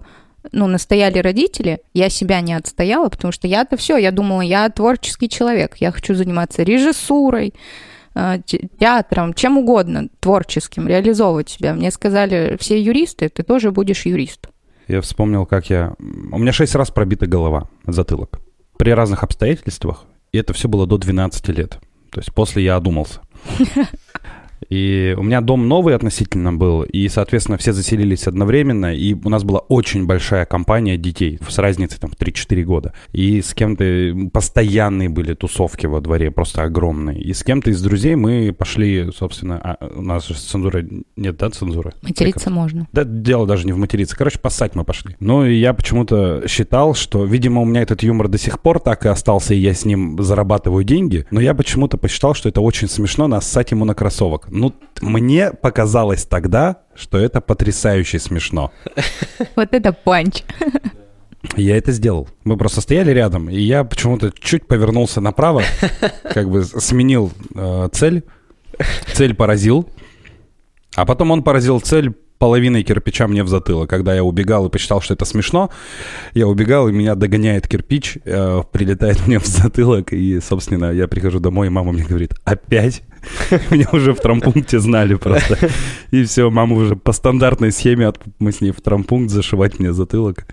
[0.51, 5.29] ну, настояли родители, я себя не отстояла, потому что я-то все, я думала, я творческий
[5.29, 7.53] человек, я хочу заниматься режиссурой,
[8.15, 8.39] э,
[8.79, 11.73] театром, чем угодно, творческим, реализовывать себя.
[11.73, 14.49] Мне сказали, все юристы, ты тоже будешь юрист.
[14.87, 15.93] Я вспомнил, как я...
[15.99, 18.39] У меня шесть раз пробита голова, затылок.
[18.77, 20.05] При разных обстоятельствах.
[20.31, 21.79] И это все было до 12 лет.
[22.11, 23.21] То есть после я одумался.
[24.69, 29.43] И у меня дом новый относительно был, и, соответственно, все заселились одновременно, и у нас
[29.43, 32.93] была очень большая компания детей с разницей там в 3-4 года.
[33.13, 37.19] И с кем-то постоянные были тусовки во дворе, просто огромные.
[37.19, 40.85] И с кем-то из друзей мы пошли, собственно, а, у нас же цензура...
[41.15, 41.93] Нет, да, цензура?
[42.01, 42.53] Материться Приказ.
[42.53, 42.87] можно.
[42.91, 44.15] Да, дело даже не в материться.
[44.15, 45.15] Короче, поссать мы пошли.
[45.19, 49.05] Ну, и я почему-то считал, что, видимо, у меня этот юмор до сих пор так
[49.05, 52.87] и остался, и я с ним зарабатываю деньги, но я почему-то посчитал, что это очень
[52.87, 54.46] смешно нассать ему на кроссовок.
[54.49, 58.71] Ну, мне показалось тогда, что это потрясающе смешно.
[59.55, 60.43] Вот это панч.
[61.55, 62.27] Я это сделал.
[62.43, 65.63] Мы просто стояли рядом, и я почему-то чуть повернулся направо,
[66.23, 68.23] как бы сменил э, цель.
[69.13, 69.89] Цель поразил.
[70.95, 73.89] А потом он поразил цель половиной кирпича мне в затылок.
[73.89, 75.69] Когда я убегал и посчитал, что это смешно,
[76.33, 81.39] я убегал, и меня догоняет кирпич, э, прилетает мне в затылок, и, собственно, я прихожу
[81.39, 83.03] домой, и мама мне говорит, опять?
[83.71, 85.57] Меня уже в травмпункте знали просто.
[86.11, 90.45] И все, мама уже по стандартной схеме, мы с ней в травмпункт зашивать мне затылок.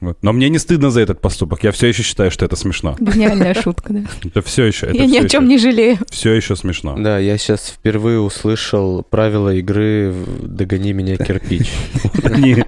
[0.00, 0.16] Вот.
[0.22, 1.64] Но мне не стыдно за этот поступок.
[1.64, 2.96] Я все еще считаю, что это смешно.
[3.00, 4.00] Гениальная шутка, да.
[4.24, 4.86] Это все еще.
[4.86, 5.98] Это Я ни о чем еще- не жалею.
[6.10, 6.96] Все еще смешно.
[6.98, 11.70] Да, я сейчас впервые услышал правила игры «Догони меня, кирпич».
[12.22, 12.64] Они-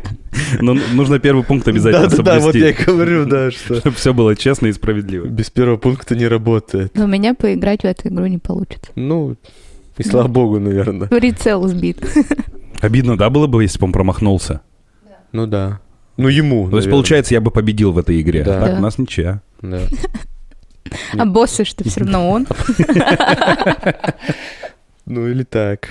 [0.60, 2.90] Ну, нужно первый пункт обязательно Да-да-да, вот я и соблюсти.
[2.90, 5.26] говорю, да, что Чтобы все было честно и справедливо.
[5.26, 6.92] без первого пункта не работает.
[6.96, 8.90] Но у меня поиграть в эту игру не получится.
[8.96, 9.36] Ну,
[9.98, 11.08] и слава богу, наверное.
[11.08, 11.98] Прицел сбит.
[12.80, 14.62] Обидно, да, было бы, если бы он промахнулся?
[15.32, 15.80] Ну да.
[16.20, 16.90] Ну ему, То есть, наверное.
[16.92, 18.42] получается, я бы победил в этой игре.
[18.44, 18.58] Да.
[18.58, 18.76] А так Да.
[18.78, 19.42] у нас ничья.
[19.62, 19.80] Да.
[21.16, 22.46] А боссы что все равно он.
[25.06, 25.88] Ну или так.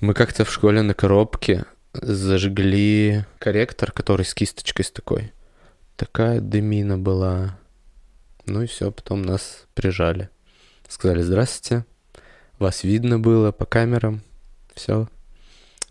[0.00, 5.32] Мы как-то в школе на коробке зажгли корректор, который с кисточкой с такой.
[5.96, 7.56] Такая дымина была.
[8.46, 10.28] Ну и все, потом нас прижали.
[10.88, 11.84] Сказали, здравствуйте,
[12.58, 14.22] вас видно было по камерам.
[14.74, 15.08] Все.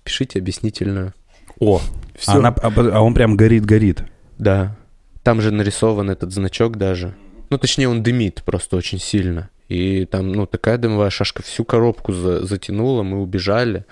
[0.03, 1.13] Пишите объяснительную.
[1.59, 1.81] О,
[2.21, 2.31] Все.
[2.33, 4.03] а, она- а- а он прям горит-горит.
[4.37, 4.75] Да.
[5.23, 7.13] Там же нарисован этот значок даже.
[7.49, 9.49] Ну, точнее, он дымит просто очень сильно.
[9.69, 13.85] И там, ну, такая дымовая шашка всю коробку за- затянула, мы убежали,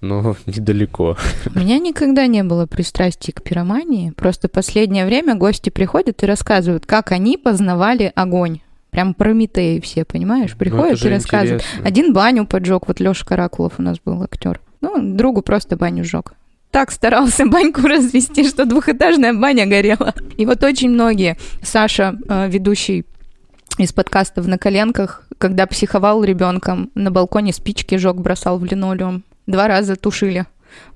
[0.00, 1.16] но недалеко.
[1.54, 4.10] У меня никогда не было пристрастия к пиромании.
[4.10, 8.60] Просто последнее время гости приходят и рассказывают, как они познавали огонь.
[8.90, 10.52] Прям Прометеи все, понимаешь?
[10.52, 11.62] Ну, Приходят и рассказывают.
[11.62, 11.86] интересно.
[11.86, 14.60] Один баню поджег, вот Леша Каракулов у нас был актер.
[14.80, 16.32] Ну, другу просто баню сжег.
[16.70, 20.14] Так старался баньку развести, что двухэтажная баня горела.
[20.36, 23.06] И вот очень многие, Саша, э, ведущий
[23.78, 29.24] из подкастов на коленках, когда психовал ребенком, на балконе спички жег, бросал в линолеум.
[29.46, 30.46] Два раза тушили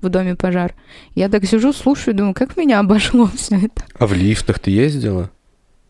[0.01, 0.75] в доме пожар.
[1.15, 3.83] Я так сижу, слушаю, думаю, как меня обошло все это.
[3.97, 5.31] А в лифтах ты ездила?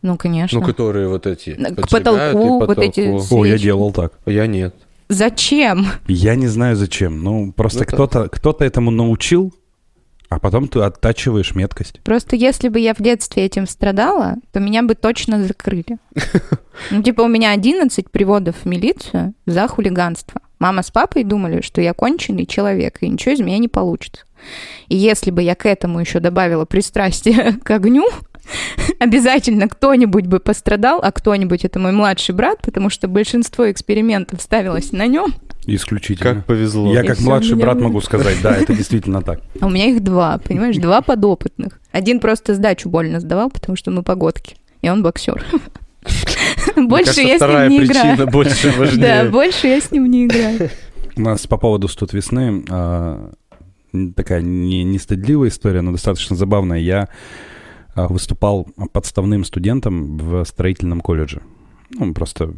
[0.02, 0.60] Ну, конечно.
[0.60, 3.36] Ну, которые вот эти К и потолку вот эти потолку.
[3.40, 3.64] О, я Свечи.
[3.64, 4.12] делал так.
[4.26, 4.74] Я нет.
[5.08, 5.86] Зачем?
[6.06, 7.22] Я не знаю зачем.
[7.22, 9.52] Ну, просто Ну, кто-то кто этому научил,
[10.34, 12.00] а потом ты оттачиваешь меткость.
[12.02, 15.98] Просто если бы я в детстве этим страдала, то меня бы точно закрыли.
[16.90, 20.40] Ну, типа, у меня 11 приводов в милицию за хулиганство.
[20.58, 24.24] Мама с папой думали, что я конченый человек, и ничего из меня не получится.
[24.88, 28.08] И если бы я к этому еще добавила пристрастие к огню,
[28.98, 34.92] обязательно кто-нибудь бы пострадал, а кто-нибудь это мой младший брат, потому что большинство экспериментов ставилось
[34.92, 35.34] на нем,
[35.66, 36.34] Исключительно.
[36.34, 36.92] Как повезло.
[36.92, 39.40] Я И как младший меня брат могу сказать, да, это действительно так.
[39.60, 41.80] а у меня их два, понимаешь, два подопытных.
[41.90, 45.42] Один просто сдачу больно сдавал, потому что мы погодки, и он боксер.
[46.76, 48.26] Больше я с ним не играю.
[48.26, 50.70] больше Да, больше я с ним не играю.
[51.16, 53.30] У нас по поводу «Студ весны» а,
[54.16, 56.78] такая не, не стыдливая история, но достаточно забавная.
[56.78, 57.08] Я
[57.94, 61.42] выступал подставным студентом в строительном колледже.
[61.90, 62.54] Ну, просто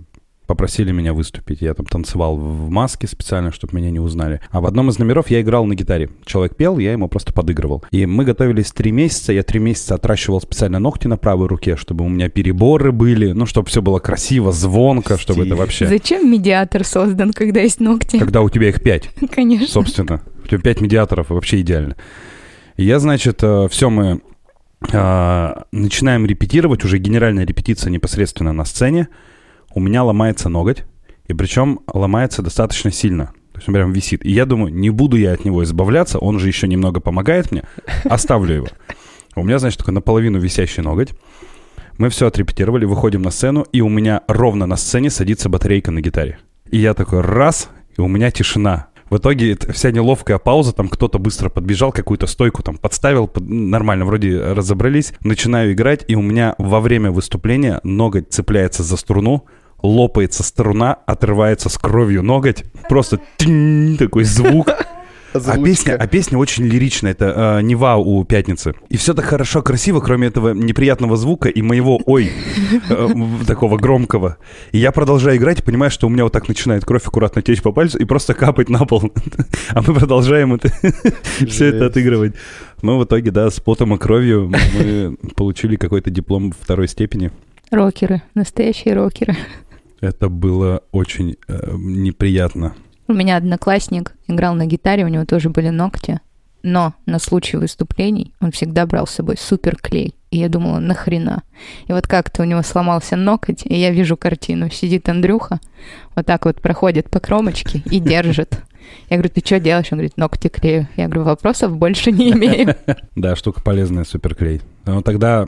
[0.46, 1.60] попросили меня выступить.
[1.60, 4.40] Я там танцевал в маске специально, чтобы меня не узнали.
[4.50, 6.10] А в одном из номеров я играл на гитаре.
[6.24, 7.84] Человек пел, я ему просто подыгрывал.
[7.90, 9.32] И мы готовились три месяца.
[9.32, 13.46] Я три месяца отращивал специально ногти на правой руке, чтобы у меня переборы были, ну,
[13.46, 15.86] чтобы все было красиво, звонко, чтобы это вообще...
[15.86, 18.18] Зачем медиатор создан, когда есть ногти?
[18.18, 19.66] Когда у тебя их пять Конечно.
[19.66, 20.22] собственно.
[20.44, 21.96] У тебя пять медиаторов, вообще идеально.
[22.76, 24.18] И я, значит, все мы а,
[24.80, 29.08] начинаем репетировать, уже генеральная репетиция непосредственно на сцене.
[29.74, 30.84] У меня ломается ноготь,
[31.26, 33.32] и причем ломается достаточно сильно.
[33.52, 34.24] То есть он прям висит.
[34.24, 37.62] И я думаю, не буду я от него избавляться, он же еще немного помогает мне,
[38.04, 38.68] оставлю его.
[39.34, 41.14] У меня, значит, такой наполовину висящий ноготь.
[41.98, 46.00] Мы все отрепетировали, выходим на сцену, и у меня ровно на сцене садится батарейка на
[46.00, 46.38] гитаре.
[46.70, 48.88] И я такой раз, и у меня тишина.
[49.08, 54.04] В итоге вся неловкая пауза, там кто-то быстро подбежал, какую-то стойку там подставил, под- нормально,
[54.04, 55.12] вроде разобрались.
[55.22, 59.44] Начинаю играть, и у меня во время выступления ноготь цепляется за струну,
[59.80, 63.20] лопается струна, отрывается с кровью ноготь, просто
[63.98, 64.68] такой звук.
[65.44, 68.74] А песня, а песня очень лиричная, это э, Нева у Пятницы.
[68.88, 72.30] И все так хорошо, красиво, кроме этого неприятного звука и моего «ой»
[72.88, 73.08] э,
[73.46, 74.38] такого громкого.
[74.72, 77.62] И я продолжаю играть, и понимаю, что у меня вот так начинает кровь аккуратно течь
[77.62, 79.12] по пальцу и просто капать на пол.
[79.70, 80.70] А мы продолжаем это,
[81.46, 82.34] все это отыгрывать.
[82.82, 87.30] Но в итоге, да, с потом и кровью мы получили какой-то диплом второй степени.
[87.70, 89.36] Рокеры, настоящие рокеры.
[90.00, 92.74] Это было очень э, неприятно.
[93.08, 96.20] У меня одноклассник играл на гитаре, у него тоже были ногти.
[96.62, 100.16] Но на случай выступлений он всегда брал с собой супер клей.
[100.32, 101.44] И я думала, нахрена?
[101.86, 104.68] И вот как-то у него сломался ноготь, и я вижу картину.
[104.70, 105.60] Сидит Андрюха,
[106.16, 108.60] вот так вот проходит по кромочке и держит.
[109.08, 109.86] Я говорю, ты что делаешь?
[109.92, 110.88] Он говорит, ногти клею.
[110.96, 112.74] Я говорю, вопросов больше не имею.
[113.14, 114.60] Да, штука полезная, суперклей.
[114.84, 115.46] Но тогда,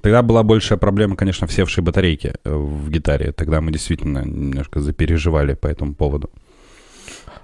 [0.00, 3.32] тогда была большая проблема, конечно, в севшей батарейке э, в гитаре.
[3.32, 6.30] Тогда мы действительно немножко запереживали по этому поводу.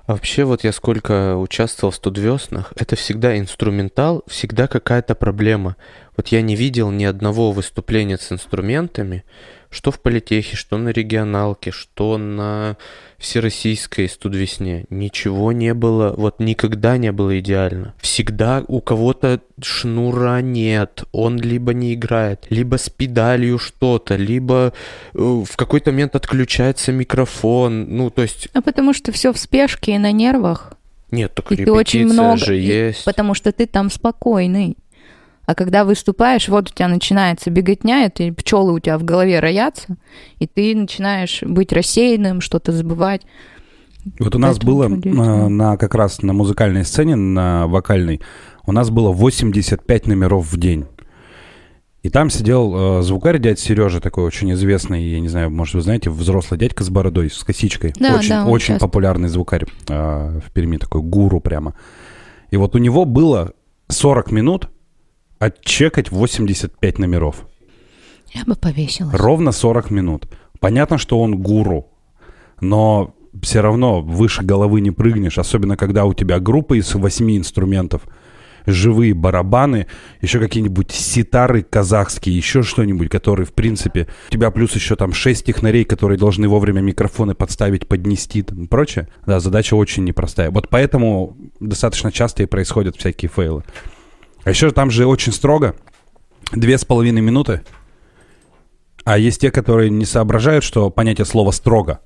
[0.09, 5.77] Вообще, вот я сколько участвовал в студвеснах, это всегда инструментал, всегда какая-то проблема.
[6.17, 9.23] Вот я не видел ни одного выступления с инструментами,
[9.69, 12.79] что в политехе, что на регионалке, что на
[13.19, 14.85] всероссийской студвесне.
[14.91, 17.95] Ничего не было, вот никогда не было идеально.
[18.01, 24.73] Всегда у кого-то шнура нет, он либо не играет, либо с педалью что-то, либо
[25.15, 28.49] э, в какой-то момент отключается микрофон, ну то есть...
[28.55, 30.73] А потому что все в спешке и на нервах.
[31.11, 33.05] Нет, так и ты очень много, же есть.
[33.05, 34.77] Потому что ты там спокойный.
[35.49, 39.97] А когда выступаешь, вот у тебя начинается беготня, и пчелы у тебя в голове роятся,
[40.39, 43.23] и ты начинаешь быть рассеянным, что-то забывать.
[44.19, 48.21] Вот у нас было на, на как раз на музыкальной сцене, на вокальной,
[48.67, 50.85] у нас было 85 номеров в день.
[52.03, 55.81] И там сидел э, звукарь дядь Сережа, такой очень известный, я не знаю, может, вы
[55.81, 57.95] знаете, взрослый дядька с бородой, с косичкой.
[57.99, 58.87] Да, очень да, очень часто.
[58.87, 61.73] популярный звукарь э, в Перми, такой гуру прямо.
[62.51, 63.55] И вот у него было
[63.89, 64.69] 40 минут
[65.39, 67.47] отчекать 85 номеров.
[68.33, 69.15] Я бы повесилась.
[69.15, 70.29] Ровно 40 минут.
[70.61, 71.89] Понятно, что он гуру,
[72.61, 78.03] но все равно выше головы не прыгнешь, особенно когда у тебя группа из восьми инструментов,
[78.67, 79.87] живые барабаны,
[80.21, 85.47] еще какие-нибудь ситары казахские, еще что-нибудь, которые, в принципе, у тебя плюс еще там шесть
[85.47, 89.09] технарей, которые должны вовремя микрофоны подставить, поднести и прочее.
[89.27, 90.51] Да, задача очень непростая.
[90.51, 93.65] Вот поэтому достаточно часто и происходят всякие фейлы.
[94.49, 95.77] А еще там же очень строго.
[96.53, 97.61] Две с половиной минуты.
[99.05, 102.01] А есть те, которые не соображают, что понятие слова «строго».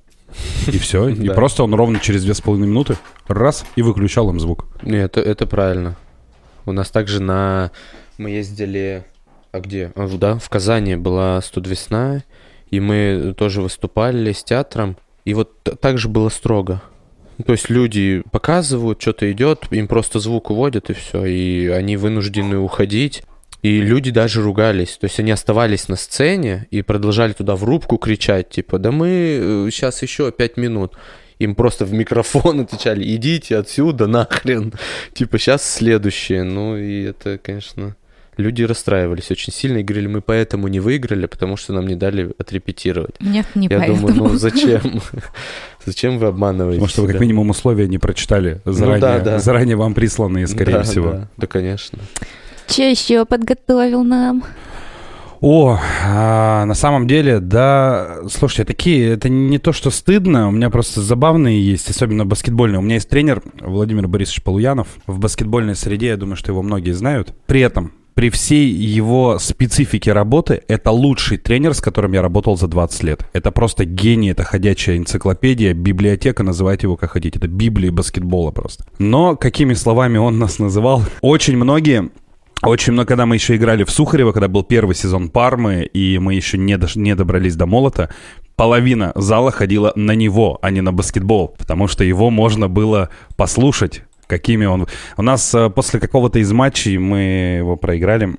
[0.66, 1.06] И все.
[1.10, 2.96] И просто он ровно через две с половиной минуты
[3.28, 4.66] раз и выключал им звук.
[4.82, 5.94] Нет, это, это правильно.
[6.66, 7.70] У нас также на...
[8.18, 9.04] Мы ездили...
[9.52, 9.92] А где?
[9.94, 12.24] А, да, в Казани была студвесна,
[12.72, 14.96] и мы тоже выступали с театром.
[15.24, 16.82] И вот так же было строго.
[17.46, 22.58] То есть люди показывают, что-то идет, им просто звук уводят и все, и они вынуждены
[22.58, 23.22] уходить.
[23.62, 24.96] И люди даже ругались.
[24.98, 29.68] То есть они оставались на сцене и продолжали туда в рубку кричать, типа, да мы
[29.70, 30.94] сейчас еще пять минут.
[31.38, 34.72] Им просто в микрофон отвечали, идите отсюда нахрен.
[35.12, 36.42] Типа, сейчас следующее.
[36.42, 37.96] Ну и это, конечно,
[38.42, 42.32] люди расстраивались очень сильно и говорили, мы поэтому не выиграли, потому что нам не дали
[42.38, 43.14] отрепетировать.
[43.20, 44.08] Нет, не Я поэтому.
[44.08, 44.80] думаю, ну зачем?
[45.84, 46.78] Зачем вы обманываете?
[46.78, 49.38] Потому что вы как минимум условия не прочитали заранее, Ну да, да.
[49.38, 51.10] заранее вам присланные, скорее Да, всего.
[51.12, 51.98] Да, да, конечно.
[52.68, 54.44] Че еще подготовил нам?
[55.40, 55.76] О,
[56.06, 61.00] а, на самом деле, да, слушайте, такие, это не то, что стыдно, у меня просто
[61.00, 62.78] забавные есть, особенно баскетбольные.
[62.78, 64.86] У меня есть тренер Владимир Борисович Полуянов.
[65.08, 67.34] В баскетбольной среде, я думаю, что его многие знают.
[67.46, 72.68] При этом, при всей его специфике работы, это лучший тренер, с которым я работал за
[72.68, 73.26] 20 лет.
[73.32, 77.38] Это просто гений, это ходячая энциклопедия, библиотека, называйте его как хотите.
[77.38, 78.84] Это библия баскетбола просто.
[78.98, 81.02] Но какими словами он нас называл?
[81.20, 82.10] Очень многие
[82.62, 86.34] очень много, когда мы еще играли в Сухарево, когда был первый сезон Пармы, и мы
[86.34, 88.08] еще не, дош- не добрались до молота,
[88.54, 94.04] половина зала ходила на него, а не на баскетбол, потому что его можно было послушать,
[94.32, 94.86] какими он...
[95.16, 98.34] У нас э, после какого-то из матчей мы его проиграли,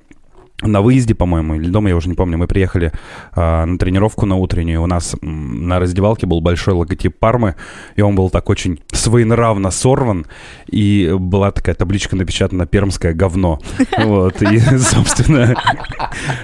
[0.62, 2.92] на выезде, по-моему, или дома, я уже не помню, мы приехали
[3.34, 4.82] э, на тренировку на утреннюю.
[4.82, 7.56] У нас на раздевалке был большой логотип Пармы,
[7.96, 10.26] и он был так очень своенравно сорван,
[10.66, 13.60] и была такая табличка напечатана «Пермское говно».
[14.04, 15.54] Вот, и, собственно,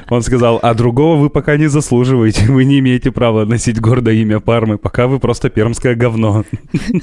[0.08, 4.40] он сказал, а другого вы пока не заслуживаете, вы не имеете права носить гордое имя
[4.40, 6.44] Пармы, пока вы просто пермское говно.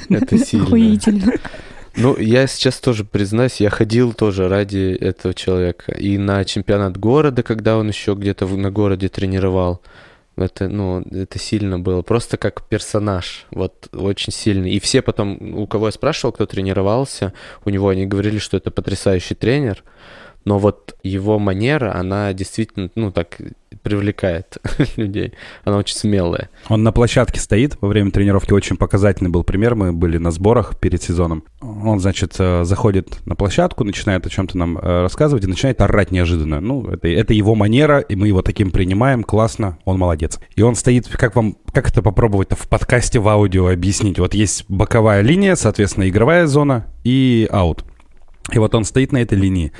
[0.10, 0.65] Это сильно.
[0.65, 1.33] Охуительно.
[1.97, 5.93] Ну, я сейчас тоже признаюсь, я ходил тоже ради этого человека.
[5.93, 9.81] И на чемпионат города, когда он еще где-то на городе тренировал.
[10.36, 12.03] Это, ну, это сильно было.
[12.03, 13.47] Просто как персонаж.
[13.49, 14.69] Вот очень сильный.
[14.71, 17.33] И все потом, у кого я спрашивал, кто тренировался,
[17.65, 19.83] у него они говорили, что это потрясающий тренер.
[20.47, 23.36] Но вот его манера, она действительно, ну, так
[23.83, 24.57] привлекает
[24.95, 25.33] людей.
[25.65, 26.49] Она очень смелая.
[26.69, 28.53] Он на площадке стоит во время тренировки.
[28.53, 29.75] Очень показательный был пример.
[29.75, 31.43] Мы были на сборах перед сезоном.
[31.60, 36.12] Он, значит, э, заходит на площадку, начинает о чем-то нам э, рассказывать и начинает орать
[36.12, 36.62] неожиданно.
[36.62, 39.25] Ну, это, это его манера, и мы его таким принимаем.
[39.25, 40.39] Классно, он молодец.
[40.55, 44.17] И он стоит, как вам, как это попробовать-то в подкасте в аудио объяснить?
[44.17, 47.83] Вот есть боковая линия, соответственно, игровая зона и аут.
[48.53, 49.73] И вот он стоит на этой линии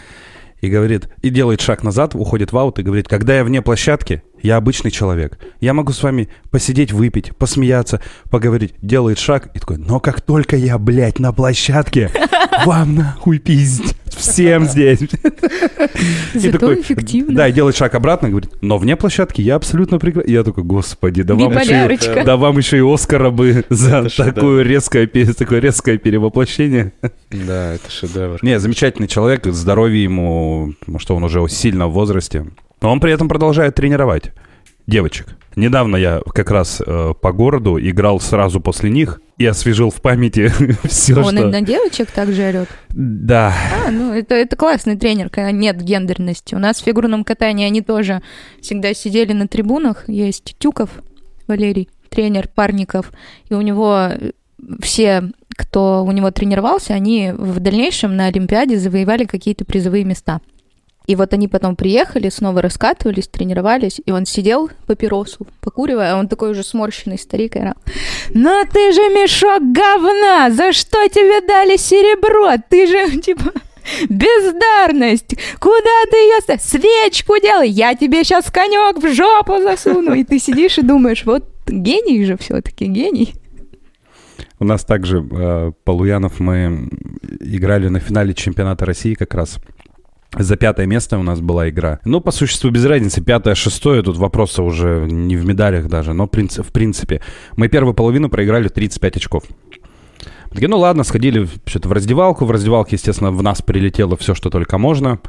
[0.62, 4.24] и говорит, и делает шаг назад, уходит в аут и говорит, когда я вне площадки,
[4.42, 5.38] Я обычный человек.
[5.60, 8.74] Я могу с вами посидеть, выпить, посмеяться, поговорить.
[8.82, 12.12] Делает шаг и такой, но как только я, блядь, на площадке,
[12.66, 13.96] вам нахуй пиздить.
[14.16, 15.00] Всем здесь.
[16.34, 17.36] Зато эффективно.
[17.36, 20.32] Да, и делает шаг обратно, говорит, но вне площадки я абсолютно прекрасен.
[20.32, 24.10] Я такой, господи, да вам, еще, и- да вам еще и Оскара бы за Это
[24.10, 24.34] шедевр.
[24.34, 26.94] такое резкое, такое резкое перевоплощение.
[27.32, 28.40] Да, это шедевр.
[28.42, 32.46] Не, замечательный человек, здоровье ему, потому что он уже сильно в возрасте.
[32.82, 34.32] Но он при этом продолжает тренировать
[34.88, 35.36] девочек.
[35.56, 40.52] Недавно я как раз э, по городу играл сразу после них и освежил в памяти
[40.88, 41.48] все, Он и что...
[41.50, 42.70] на девочек также орет.
[42.90, 43.54] Да,
[43.86, 46.54] А, ну это, это классный тренер, когда нет гендерности.
[46.54, 48.22] У нас в фигурном катании они тоже
[48.62, 50.08] всегда сидели на трибунах.
[50.08, 50.90] Есть Тюков
[51.48, 53.12] Валерий, тренер парников,
[53.50, 54.32] и у него э,
[54.82, 60.40] все, кто у него тренировался, они в дальнейшем на Олимпиаде завоевали какие-то призовые места.
[61.08, 66.28] И вот они потом приехали, снова раскатывались, тренировались, и он сидел папиросу, покуривая, а он
[66.28, 67.76] такой уже сморщенный старик, и орал,
[68.34, 70.52] «Ну ты же мешок говна!
[70.52, 72.62] За что тебе дали серебро?
[72.70, 73.54] Ты же, типа,
[74.10, 75.36] бездарность!
[75.60, 76.62] Куда ты ее ставишь?
[76.64, 77.70] Свечку делай!
[77.70, 82.36] Я тебе сейчас конек в жопу засуну!» И ты сидишь и думаешь, вот гений же
[82.36, 83.34] все таки гений.
[84.60, 86.90] у нас также э, Полуянов мы
[87.40, 89.58] играли на финале чемпионата России как раз.
[90.36, 92.00] За пятое место у нас была игра.
[92.04, 96.28] Ну, по существу, без разницы, пятое, шестое, тут вопросы уже не в медалях даже, но
[96.28, 97.22] в принципе.
[97.56, 99.44] Мы первую половину проиграли 35 очков.
[100.50, 102.46] Мы Такие, ну ладно, сходили что-то в раздевалку.
[102.46, 105.20] В раздевалке, естественно, в нас прилетело все, что только можно.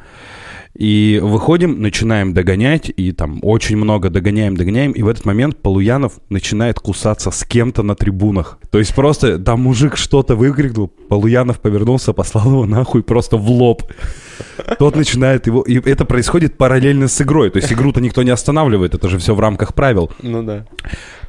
[0.74, 6.20] И выходим, начинаем догонять, и там очень много догоняем, догоняем, и в этот момент Полуянов
[6.28, 8.58] начинает кусаться с кем-то на трибунах.
[8.70, 13.82] То есть просто там мужик что-то выкрикнул, Полуянов повернулся, послал его нахуй просто в лоб.
[14.78, 15.62] Тот начинает его...
[15.62, 17.50] И это происходит параллельно с игрой.
[17.50, 20.10] То есть игру-то никто не останавливает, это же все в рамках правил.
[20.22, 20.64] Ну да.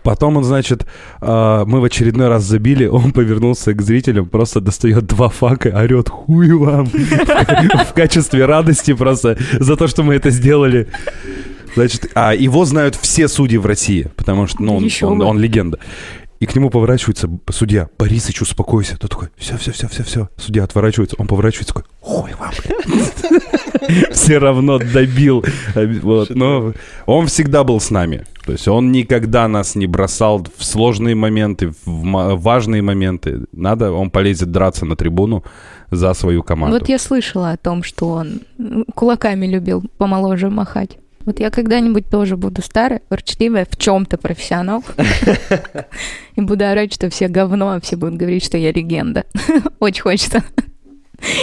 [0.04, 0.86] Потом он, значит,
[1.22, 6.10] а, мы в очередной раз забили, он повернулся к зрителям, просто достает два фака, орет
[6.10, 6.86] «Хуй вам!»
[7.90, 10.88] в качестве радости просто за то, что мы это сделали.
[11.76, 15.80] Значит, а его знают все судьи в России, потому что ну, он, он- он легенда.
[16.40, 17.90] И к нему поворачивается судья.
[17.98, 18.98] Борисыч, успокойся.
[18.98, 20.30] Тот такой, все, все, все, все, все.
[20.38, 24.14] Судья отворачивается, он поворачивается, такой, хуй вам, блядь».
[24.14, 25.44] Все равно добил.
[25.76, 26.30] Вот.
[26.30, 26.74] Но
[27.06, 28.26] он всегда был с нами.
[28.46, 33.46] То есть он никогда нас не бросал в сложные моменты, в важные моменты.
[33.52, 35.44] Надо, он полезет драться на трибуну
[35.92, 36.78] за свою команду.
[36.78, 38.42] Вот я слышала о том, что он
[38.96, 40.98] кулаками любил помоложе махать.
[41.26, 44.84] Вот я когда-нибудь тоже буду старая, ворчливая, в чем-то профессионал.
[46.36, 49.26] И буду орать, что все говно, а все будут говорить, что я легенда.
[49.80, 50.44] Очень хочется.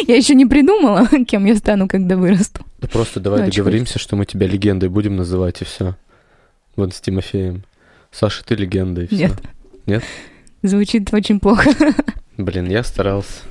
[0.07, 2.65] Я еще не придумала, кем я стану, когда вырасту.
[2.81, 5.97] Да просто давай Очень договоримся, что мы тебя легендой будем называть, и все.
[6.75, 7.65] Вот с Тимофеем.
[8.11, 9.17] Саша, ты легенда, и все.
[9.17, 9.33] Нет.
[9.87, 10.05] Нет?
[10.62, 11.71] Звучит очень плохо.
[12.37, 13.43] Блин, я старался.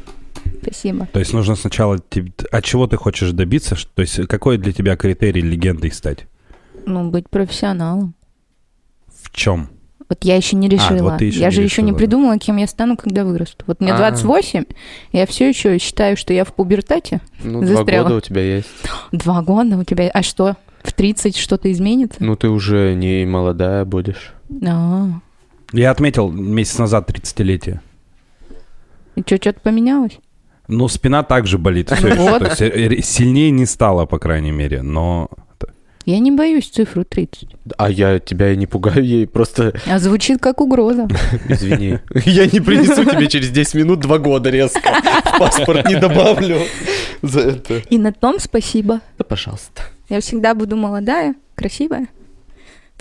[0.65, 1.08] Спасибо.
[1.12, 1.99] То есть нужно сначала...
[2.51, 3.75] От чего ты хочешь добиться?
[3.93, 6.28] То есть какой для тебя критерий легендой стать?
[6.86, 8.13] Ну, быть профессионалом.
[9.08, 9.69] В чем?
[10.08, 11.10] Вот я еще не решила.
[11.10, 13.63] вот ты еще я не же еще не придумала, кем я стану, когда вырасту.
[13.65, 13.97] Вот мне А.
[13.97, 14.65] 28,
[15.13, 17.21] я все еще считаю, что я в пубертате.
[17.43, 18.04] Ну, два Застряла.
[18.04, 18.67] года у тебя есть.
[19.12, 20.10] Два года у тебя.
[20.13, 20.58] А что?
[20.84, 22.23] В 30 что-то изменится?
[22.23, 24.34] Ну, ты уже не молодая будешь.
[24.67, 25.08] А,
[25.73, 27.80] Я отметил месяц назад 30-летие.
[29.15, 30.19] и что, что-то поменялось?
[30.67, 31.91] Ну, спина также болит.
[31.91, 32.41] Вот.
[32.41, 35.30] Есть э, сильнее не стало, по крайней мере, но...
[36.06, 37.49] Я не боюсь цифру 30.
[37.78, 41.08] А я тебя и не пугаю ей, просто А звучит как угроза.
[41.49, 41.97] извини.
[42.25, 45.01] Я не принесу тебе через 10 минут два года резко.
[45.25, 46.60] В паспорт не добавлю
[47.23, 47.78] за это.
[47.89, 49.01] И на том спасибо.
[49.17, 49.82] Да, пожалуйста.
[50.08, 52.08] Я всегда буду молодая, красивая.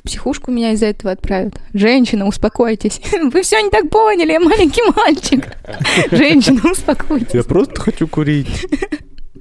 [0.09, 1.55] Психушку меня из-за этого отправят.
[1.73, 3.01] Женщина, успокойтесь.
[3.33, 5.57] Вы все не так поняли, я маленький мальчик.
[6.11, 7.33] Женщина, успокойтесь.
[7.33, 8.67] Я просто хочу курить.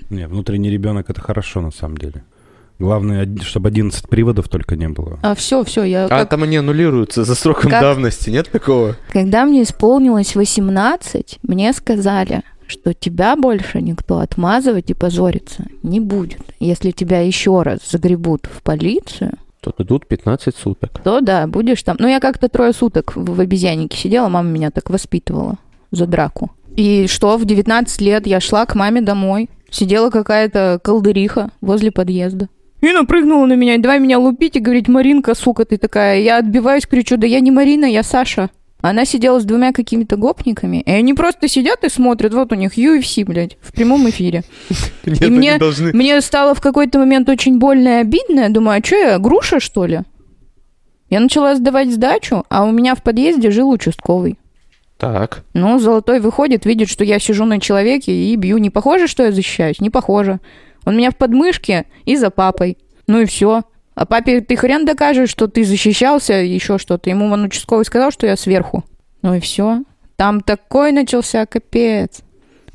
[0.09, 2.23] Не, внутренний ребенок это хорошо на самом деле.
[2.79, 5.19] Главное, чтобы 11 приводов только не было.
[5.21, 7.81] А все, все, я А как- там они аннулируются за сроком Как?
[7.81, 8.95] давности, нет такого?
[9.11, 16.41] Когда мне исполнилось 18, мне сказали, что тебя больше никто отмазывать и позориться не будет.
[16.61, 20.99] Если тебя еще раз загребут в полицию, Тут идут 15 суток.
[21.03, 21.95] то да, будешь там.
[21.97, 25.57] Ну, я как-то трое суток в в обезьяннике сидела, мама меня так воспитывала
[25.91, 26.51] за драку.
[26.75, 32.49] И что, в 19 лет я шла к маме домой, сидела какая-то колдыриха возле подъезда.
[32.81, 36.19] И напрыгнула на меня, давай меня лупить и говорить, Маринка, сука, ты такая.
[36.19, 38.49] Я отбиваюсь, кричу, да я не Марина, я Саша.
[38.85, 42.77] Она сидела с двумя какими-то гопниками, и они просто сидят и смотрят, вот у них
[42.77, 44.43] UFC, блядь, в прямом эфире.
[45.05, 45.57] И мне-.
[45.93, 48.41] Мне стало в какой-то момент очень больно и обидно.
[48.41, 50.01] Я думаю, а что я, груша, что ли?
[51.09, 54.37] Я начала сдавать сдачу, а у меня в подъезде жил участковый.
[54.97, 55.45] Так.
[55.53, 58.57] Ну, Золотой выходит, видит, что я сижу на человеке и бью.
[58.57, 59.79] Не похоже, что я защищаюсь?
[59.79, 60.41] Не похоже.
[60.83, 62.77] Он меня в подмышке и за папой.
[63.07, 63.63] Ну и все.
[63.95, 67.09] А папе ты хрен докажешь, что ты защищался, еще что-то.
[67.09, 68.83] Ему он участковый сказал, что я сверху.
[69.21, 69.83] Ну и все.
[70.15, 72.21] Там такой начался капец.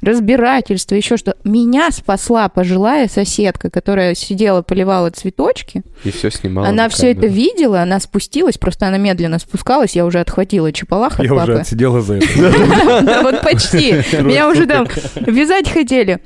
[0.00, 1.34] Разбирательство, еще что.
[1.42, 5.82] Меня спасла пожилая соседка, которая сидела, поливала цветочки.
[6.04, 6.68] И все снимала.
[6.68, 11.18] Она на все это видела, она спустилась, просто она медленно спускалась, я уже отхватила чапалах
[11.18, 11.50] от Я папы.
[11.52, 12.28] уже отсидела за это.
[13.02, 13.94] Да, вот почти.
[14.22, 16.20] Меня уже там вязать хотели.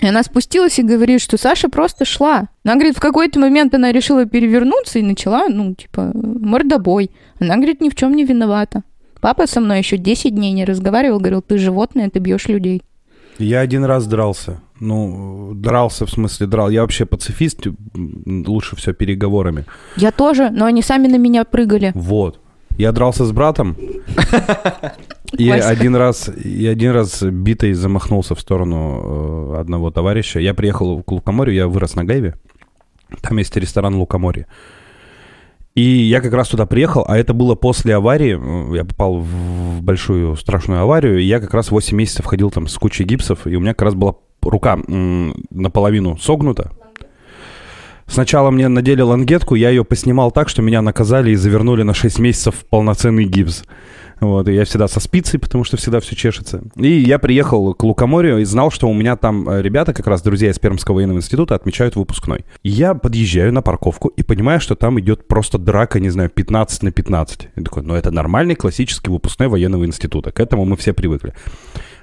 [0.00, 2.48] И она спустилась и говорит, что Саша просто шла.
[2.64, 7.10] Она говорит, в какой-то момент она решила перевернуться и начала, ну, типа, мордобой.
[7.38, 8.82] Она говорит, ни в чем не виновата.
[9.20, 12.82] Папа со мной еще 10 дней не разговаривал, говорил, ты животное, ты бьешь людей.
[13.38, 14.60] Я один раз дрался.
[14.80, 16.70] Ну, дрался, в смысле драл.
[16.70, 19.66] Я вообще пацифист, лучше все переговорами.
[19.96, 21.92] Я тоже, но они сами на меня прыгали.
[21.94, 22.40] Вот.
[22.76, 23.76] Я дрался с братом.
[25.32, 30.40] И один раз, и один раз битой замахнулся в сторону э, одного товарища.
[30.40, 32.34] Я приехал к Лукоморью, я вырос на Гайве.
[33.22, 34.46] Там есть ресторан Лукоморье.
[35.74, 38.76] И я как раз туда приехал, а это было после аварии.
[38.76, 42.76] Я попал в большую страшную аварию, и я как раз 8 месяцев ходил там с
[42.76, 46.72] кучей гипсов, и у меня как раз была рука наполовину согнута.
[48.10, 52.18] Сначала мне надели лангетку, я ее поснимал так, что меня наказали и завернули на 6
[52.18, 53.62] месяцев в полноценный гипс.
[54.18, 56.60] Вот, и я всегда со спицей, потому что всегда все чешется.
[56.74, 60.22] И я приехал к Лукоморью и знал, что у меня там э, ребята, как раз
[60.22, 62.44] друзья из Пермского военного института, отмечают выпускной.
[62.62, 66.92] Я подъезжаю на парковку и понимаю, что там идет просто драка, не знаю, 15 на
[66.92, 67.48] 15.
[67.54, 70.32] Я такой, ну это нормальный классический выпускной военного института.
[70.32, 71.32] К этому мы все привыкли.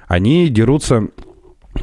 [0.08, 1.08] Они дерутся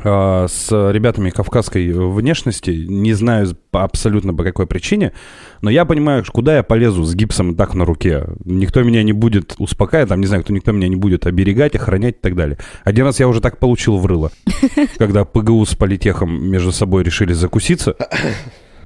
[0.04, 5.14] с ребятами кавказской внешности, не знаю абсолютно по какой причине,
[5.62, 8.26] но я понимаю, куда я полезу с гипсом и так на руке.
[8.44, 12.16] Никто меня не будет успокаивать, там, не знаю, кто никто меня не будет оберегать, охранять
[12.16, 12.58] и так далее.
[12.84, 14.32] Один раз я уже так получил в рыло,
[14.98, 17.96] когда ПГУ с политехом между собой решили закуситься.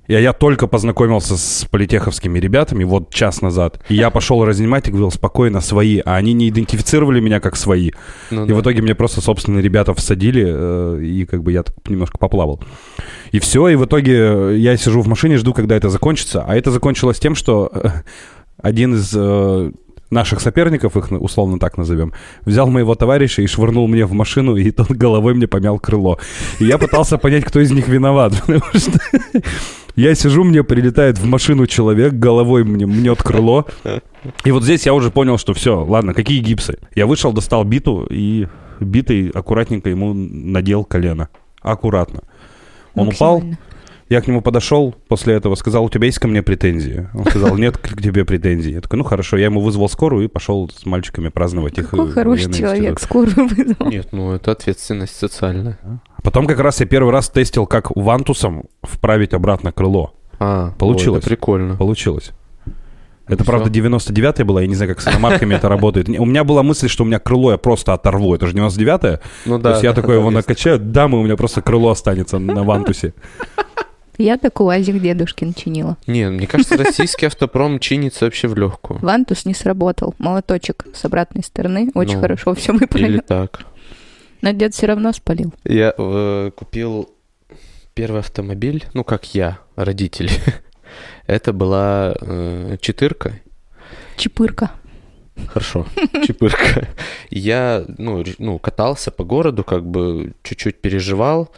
[0.10, 3.80] И я только познакомился с политеховскими ребятами вот час назад.
[3.90, 6.02] И я пошел разнимать и говорил, спокойно, свои.
[6.04, 7.92] А они не идентифицировали меня как свои.
[8.32, 8.56] Ну И да.
[8.56, 12.60] в итоге мне просто собственные ребята всадили, э, и как бы я так немножко поплавал.
[13.32, 16.44] И все, и в итоге я сижу в машине, жду, когда это закончится.
[16.44, 17.90] А это закончилось тем, что э,
[18.58, 19.72] один из э,
[20.10, 22.14] наших соперников, их условно так назовем,
[22.46, 26.18] взял моего товарища и швырнул мне в машину, и тот головой мне помял крыло.
[26.60, 29.00] И я пытался понять, кто из них виноват, потому что
[29.96, 33.66] я сижу, мне прилетает в машину человек, головой мне мнет крыло.
[34.44, 36.80] И вот здесь я уже понял, что все, ладно, какие гипсы?
[36.96, 38.48] Я вышел, достал биту и
[38.80, 41.30] битой аккуратненько ему надел колено.
[41.62, 42.22] Аккуратно.
[42.96, 43.44] Он упал.
[44.10, 47.08] Я к нему подошел после этого, сказал, у тебя есть ко мне претензии?
[47.14, 48.72] Он сказал, нет к тебе претензий.
[48.72, 51.92] Я такой, ну хорошо, я ему вызвал скорую и пошел с мальчиками праздновать их.
[51.92, 53.88] Какой э, хороший человек, скорую вызвал.
[53.88, 55.78] Нет, ну это ответственность социальная.
[56.24, 60.14] Потом как раз я первый раз тестил, как вантусом вправить обратно крыло.
[60.40, 61.18] А, Получилось.
[61.18, 61.76] ой, это прикольно.
[61.76, 62.32] Получилось.
[63.28, 63.84] Это, Ну правда, всё.
[63.84, 66.10] 99-я была, я не знаю, как с иномарками это работает.
[66.10, 68.34] У меня была мысль, что у меня крыло я просто оторву.
[68.34, 69.20] Это же 99-е.
[69.46, 71.92] Ну То есть я да, такой да, его накачаю, дам, и у меня просто крыло
[71.92, 73.14] останется на вантусе.
[74.20, 75.98] Я так УАЗик дедушкин чинила.
[76.06, 79.00] Не, мне кажется, российский автопром чинится вообще в легкую.
[79.00, 80.14] Вантус не сработал.
[80.20, 81.90] Молоточек с обратной стороны.
[81.96, 83.22] Очень Ну, хорошо все Или выправил.
[83.26, 83.62] так.
[84.42, 85.54] Но дед все равно спалил.
[85.64, 87.10] Я э, купил
[87.94, 90.32] первый автомобиль, ну как я, родители.
[91.28, 93.40] Это была э, четырка.
[94.18, 94.72] Чепырка.
[95.48, 95.86] Хорошо,
[96.28, 96.88] чепырка.
[97.30, 101.50] Я, ну, ну, катался по городу, как бы чуть-чуть переживал,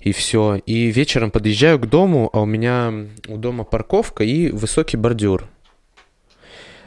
[0.00, 0.56] и все.
[0.66, 2.92] И вечером подъезжаю к дому, а у меня
[3.28, 5.48] у дома парковка и высокий бордюр.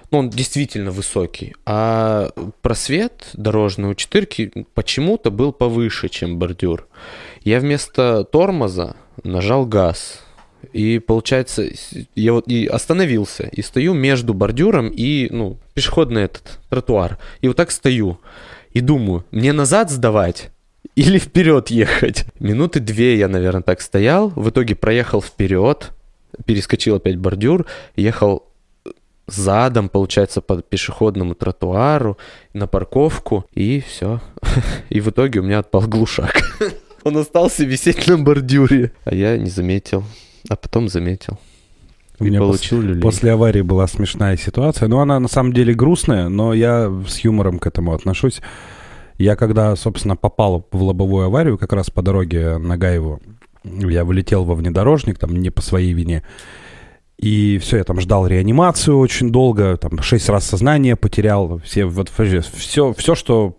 [0.09, 1.55] Ну, он действительно высокий.
[1.65, 2.29] А
[2.61, 6.87] просвет дорожный у четырки почему-то был повыше, чем бордюр.
[7.41, 10.23] Я вместо тормоза нажал газ.
[10.73, 11.65] И получается,
[12.15, 17.17] я вот и остановился, и стою между бордюром и, ну, пешеходный этот тротуар.
[17.41, 18.19] И вот так стою.
[18.71, 20.51] И думаю, мне назад сдавать
[20.95, 22.25] или вперед ехать?
[22.39, 24.29] Минуты две я, наверное, так стоял.
[24.35, 25.91] В итоге проехал вперед,
[26.45, 28.47] перескочил опять бордюр, ехал
[29.27, 32.17] задом, получается, по пешеходному тротуару
[32.53, 34.21] на парковку, и все.
[34.89, 36.41] И в итоге у меня отпал глушак.
[37.03, 40.03] Он остался висеть на бордюре, а я не заметил.
[40.49, 41.37] А потом заметил.
[42.19, 43.01] У меня получил люлей.
[43.01, 44.87] После аварии была смешная ситуация.
[44.87, 48.41] Ну, она на самом деле грустная, но я с юмором к этому отношусь.
[49.17, 53.21] Я когда, собственно, попал в лобовую аварию, как раз по дороге на Гаеву,
[53.63, 56.23] я вылетел во внедорожник, там не по своей вине.
[57.17, 62.09] И все, я там ждал реанимацию очень долго, там шесть раз сознание потерял, все, вот,
[62.09, 63.57] все, все, что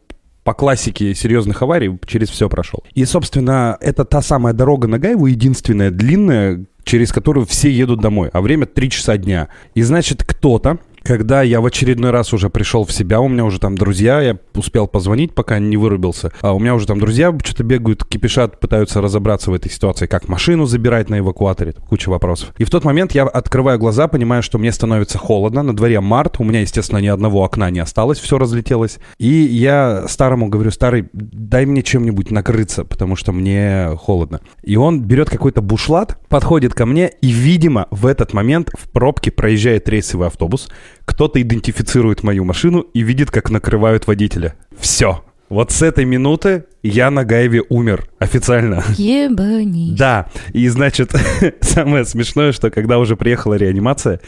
[0.48, 2.82] по классике серьезных аварий через все прошел.
[2.94, 8.30] И, собственно, это та самая дорога на Гаеву, единственная длинная, через которую все едут домой,
[8.32, 9.48] а время 3 часа дня.
[9.74, 13.58] И, значит, кто-то когда я в очередной раз уже пришел в себя, у меня уже
[13.58, 17.64] там друзья, я успел позвонить, пока не вырубился, а у меня уже там друзья что-то
[17.64, 22.52] бегают, кипишат, пытаются разобраться в этой ситуации, как машину забирать на эвакуаторе, куча вопросов.
[22.58, 26.36] И в тот момент я открываю глаза, понимаю, что мне становится холодно, на дворе март,
[26.38, 28.98] у меня, естественно, ни одного окна не осталось, все разлетелось.
[29.18, 34.40] И я старому говорю, старый, дай мне чем-нибудь накрыться, потому что мне холодно.
[34.62, 39.30] И он берет какой-то бушлат, подходит ко мне, и, видимо, в этот момент в пробке
[39.30, 40.68] проезжает рейсовый автобус,
[41.08, 44.54] кто-то идентифицирует мою машину и видит, как накрывают водителя.
[44.78, 45.24] Все.
[45.48, 48.84] Вот с этой минуты я на Гаеве умер официально.
[48.98, 49.98] Ебанись.
[49.98, 51.12] Да, и значит,
[51.62, 54.20] самое смешное, что когда уже приехала реанимация,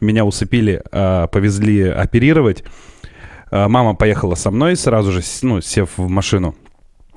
[0.00, 2.64] меня усыпили, а, повезли оперировать.
[3.52, 6.56] А, мама поехала со мной сразу же, ну, сев в машину.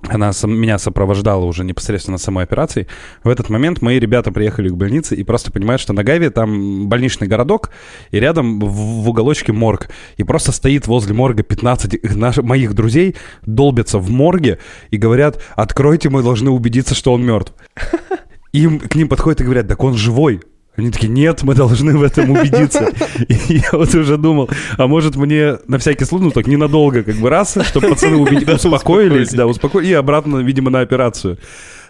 [0.08, 2.88] Она меня сопровождала уже непосредственно на самой операции.
[3.24, 6.88] В этот момент мои ребята приехали к больнице и просто понимают, что на Гаве там
[6.88, 7.72] больничный городок,
[8.12, 9.90] и рядом в, в уголочке морг.
[10.18, 16.10] И просто стоит возле морга 15 наших, моих друзей, долбятся в морге и говорят, откройте,
[16.10, 17.54] мы должны убедиться, что он мертв.
[18.54, 20.42] Им к ним подходят и говорят, так он живой.
[20.80, 22.92] Они такие, нет, мы должны в этом убедиться.
[23.28, 27.16] И я вот уже думал, а может мне на всякий случай, ну так ненадолго, как
[27.16, 31.38] бы раз, чтобы пацаны успокоились, да, успокоились, и обратно, видимо, на операцию.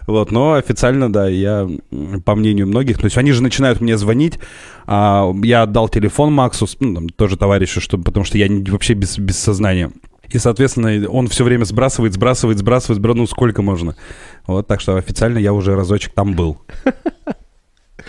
[0.06, 1.68] Вот, но официально, да, я,
[2.24, 4.38] по мнению многих, то есть они же начинают мне звонить,
[4.86, 8.94] а я отдал телефон Максу, ну, там, тоже товарищу, чтобы, потому что я не, вообще
[8.94, 9.92] без, без сознания.
[10.30, 13.96] И, соответственно, он все время сбрасывает, сбрасывает, сбрасывает, сбрасывает, ну, сколько можно.
[14.46, 16.58] Вот, так что официально я уже разочек там был.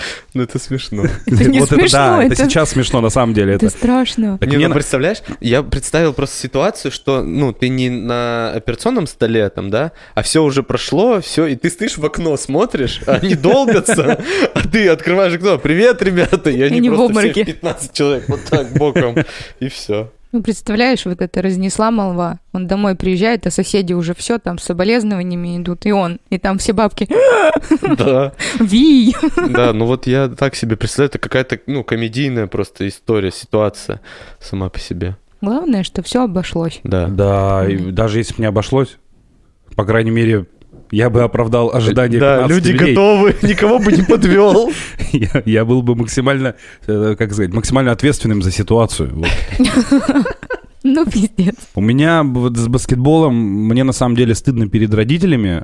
[0.34, 1.04] Ну, это смешно.
[1.26, 3.54] Это не вот смешно, это, да, это это- сейчас смешно, на самом деле.
[3.56, 4.38] Это Это, страшно.
[4.38, 9.08] Так не, мне ну представляешь, я представил просто ситуацию, что, ну, ты не на операционном
[9.08, 13.14] столе там, да, а все уже прошло, все, и ты стоишь в окно, смотришь, а
[13.22, 14.24] они долбятся,
[14.54, 17.43] а ты открываешь окно, привет, ребята, и они Они в просто обмороке.
[17.43, 19.16] все 15 человек вот так боком,
[19.60, 20.12] и все.
[20.32, 22.39] Ну, представляешь, вот это разнесла молва.
[22.53, 25.86] Он домой приезжает, а соседи уже все там с соболезнованиями идут.
[25.86, 26.19] И он.
[26.29, 27.07] И там все бабки.
[27.97, 29.13] Да, Ви!
[29.49, 34.01] да, ну вот я так себе представляю, это какая-то, ну, комедийная просто история, ситуация
[34.39, 36.79] сама по себе, Главное, что все обошлось.
[36.84, 37.07] да.
[37.07, 38.97] Да, и даже если бы не обошлось,
[39.75, 40.45] по крайней мере,
[40.91, 42.95] я бы оправдал ожидания Да, 15 люди людей.
[42.95, 44.72] готовы, никого бы не подвел.
[45.13, 46.55] Я, я был бы максимально,
[46.88, 49.11] э, как сказать, максимально ответственным за ситуацию.
[49.13, 49.30] Вот.
[50.84, 51.53] Ну, пиздец.
[51.76, 55.63] У меня вот с баскетболом, мне на самом деле стыдно перед родителями,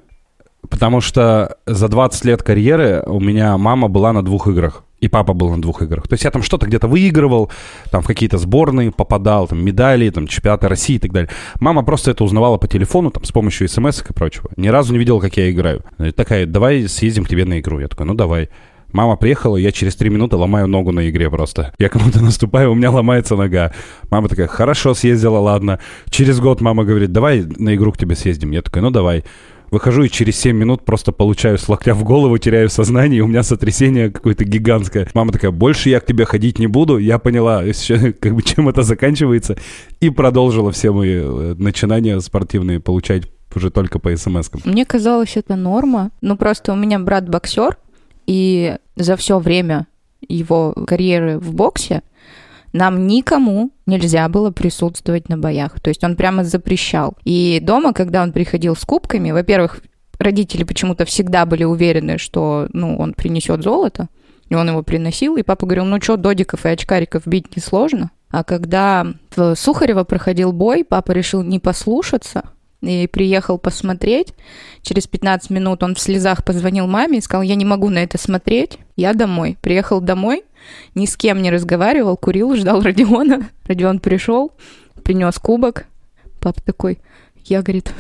[0.70, 4.84] потому что за 20 лет карьеры у меня мама была на двух играх.
[4.99, 6.07] И папа был на двух играх.
[6.07, 7.51] То есть я там что-то где-то выигрывал,
[7.91, 11.30] там в какие-то сборные попадал, там медали, там чемпионаты России и так далее.
[11.59, 14.49] Мама просто это узнавала по телефону, там с помощью смс и прочего.
[14.57, 15.84] Ни разу не видела, как я играю.
[15.99, 17.80] И такая, давай съездим к тебе на игру.
[17.80, 18.49] Я такой, ну давай.
[18.91, 21.74] Мама приехала, я через три минуты ломаю ногу на игре просто.
[21.78, 23.74] Я кому-то наступаю, у меня ломается нога.
[24.09, 25.80] Мама такая, хорошо, съездила, ладно.
[26.09, 28.51] Через год мама говорит, давай на игру к тебе съездим.
[28.51, 29.24] Я такой, ну давай.
[29.70, 33.28] Выхожу и через 7 минут просто получаю с локтя в голову, теряю сознание, и у
[33.28, 35.07] меня сотрясение какое-то гигантское.
[35.13, 36.97] Мама такая, больше я к тебе ходить не буду.
[36.97, 37.63] Я поняла,
[38.20, 39.57] как бы, чем это заканчивается,
[39.99, 43.24] и продолжила все мои э, начинания спортивные получать
[43.55, 44.61] уже только по смс -кам.
[44.65, 46.11] Мне казалось, это норма.
[46.22, 47.78] Ну, просто у меня брат боксер,
[48.28, 49.88] и за все время
[50.28, 52.01] его карьеры в боксе
[52.78, 55.80] нам никому нельзя было присутствовать на боях.
[55.82, 57.17] То есть он прямо запрещал.
[57.23, 59.82] И дома, когда он приходил с кубками, во-первых,
[60.19, 64.09] родители почему-то всегда были уверены, что ну, он принесет золото,
[64.49, 65.38] и он его приносил.
[65.38, 68.11] И папа говорил, ну что, додиков и очкариков бить несложно.
[68.30, 69.05] А когда
[69.36, 72.43] в Сухарево проходил бой, папа решил не послушаться
[72.88, 74.34] и приехал посмотреть.
[74.82, 78.18] Через 15 минут он в слезах позвонил маме и сказал, я не могу на это
[78.18, 79.58] смотреть, я домой.
[79.62, 80.44] Приехал домой,
[80.96, 83.50] ни с кем не разговаривал, курил, ждал Родиона.
[83.66, 84.54] Родион пришел,
[85.04, 85.86] принес кубок.
[86.40, 87.00] Папа такой,
[87.46, 87.92] я, говорит,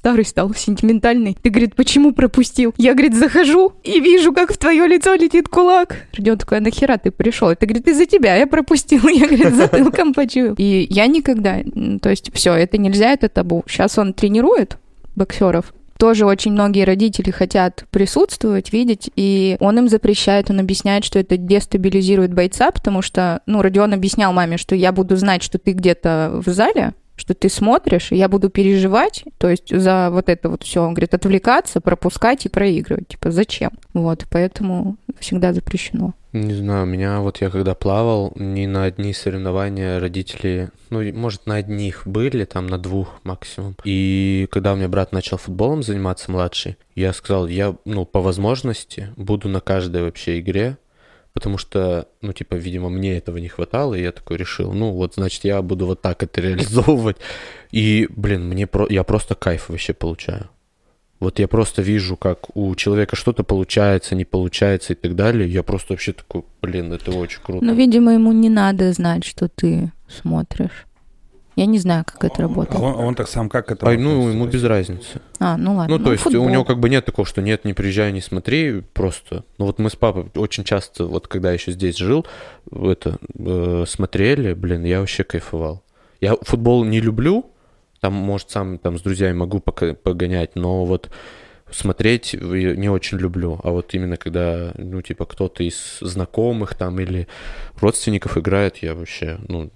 [0.00, 1.36] старый стал, сентиментальный.
[1.40, 2.72] Ты, говорит, почему пропустил?
[2.78, 6.06] Я, говорит, захожу и вижу, как в твое лицо летит кулак.
[6.16, 7.50] Родион такой, а нахера ты пришел?
[7.50, 9.06] Это, говорит, из-за тебя я пропустил.
[9.08, 10.54] Я, говорит, затылком почуял.
[10.56, 11.60] И я никогда,
[12.00, 13.62] то есть все, это нельзя, это табу.
[13.66, 14.78] Сейчас он тренирует
[15.16, 21.18] боксеров, тоже очень многие родители хотят присутствовать, видеть, и он им запрещает, он объясняет, что
[21.18, 25.72] это дестабилизирует бойца, потому что, ну, Родион объяснял маме, что я буду знать, что ты
[25.72, 30.48] где-то в зале, что ты смотришь, и я буду переживать, то есть за вот это
[30.48, 33.72] вот все, он говорит, отвлекаться, пропускать и проигрывать, типа, зачем?
[33.92, 36.14] Вот, поэтому всегда запрещено.
[36.32, 41.46] Не знаю, у меня вот я когда плавал, ни на одни соревнования родители, ну, может,
[41.46, 43.76] на одних были, там, на двух максимум.
[43.84, 49.08] И когда у меня брат начал футболом заниматься младший, я сказал, я, ну, по возможности
[49.16, 50.78] буду на каждой вообще игре,
[51.32, 55.14] потому что, ну, типа, видимо, мне этого не хватало, и я такой решил, ну, вот,
[55.14, 57.16] значит, я буду вот так это реализовывать.
[57.70, 58.86] И, блин, мне про...
[58.88, 60.48] я просто кайф вообще получаю.
[61.20, 65.46] Вот я просто вижу, как у человека что-то получается, не получается и так далее.
[65.46, 67.62] Я просто вообще такой, блин, это очень круто.
[67.62, 70.86] Ну, видимо, ему не надо знать, что ты смотришь.
[71.60, 72.80] Я не знаю, как это работает.
[72.80, 73.86] Он, он так сам как это...
[73.86, 75.20] А, ну, ему без разницы.
[75.38, 75.98] А, ну ладно.
[75.98, 76.46] Ну, то Ну, есть футбол.
[76.46, 79.44] у него как бы нет такого, что нет, не приезжай, не смотри, просто.
[79.58, 82.26] Ну, вот мы с папой очень часто, вот когда я еще здесь жил,
[82.72, 85.82] это, э, смотрели, блин, я вообще кайфовал.
[86.22, 87.44] Я футбол не люблю,
[88.00, 91.10] там, может, сам там с друзьями могу пока- погонять, но вот
[91.70, 93.60] смотреть не очень люблю.
[93.62, 97.28] А вот именно когда, ну, типа, кто-то из знакомых там или
[97.78, 99.70] родственников играет, я вообще, ну,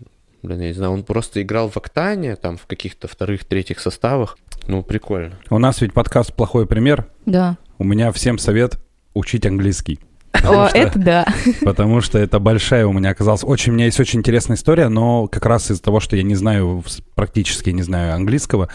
[0.45, 4.38] блин, я не знаю, он просто играл в Октане, там, в каких-то вторых, третьих составах.
[4.66, 5.34] Ну, прикольно.
[5.51, 7.07] У нас ведь подкаст «Плохой пример».
[7.26, 7.57] Да.
[7.78, 8.78] У меня всем совет
[9.14, 9.99] учить английский.
[10.42, 11.26] О, это да.
[11.62, 13.45] Потому что это большая у меня оказалась.
[13.45, 16.34] Очень, у меня есть очень интересная история, но как раз из-за того, что я не
[16.34, 16.82] знаю,
[17.14, 18.68] практически не знаю английского,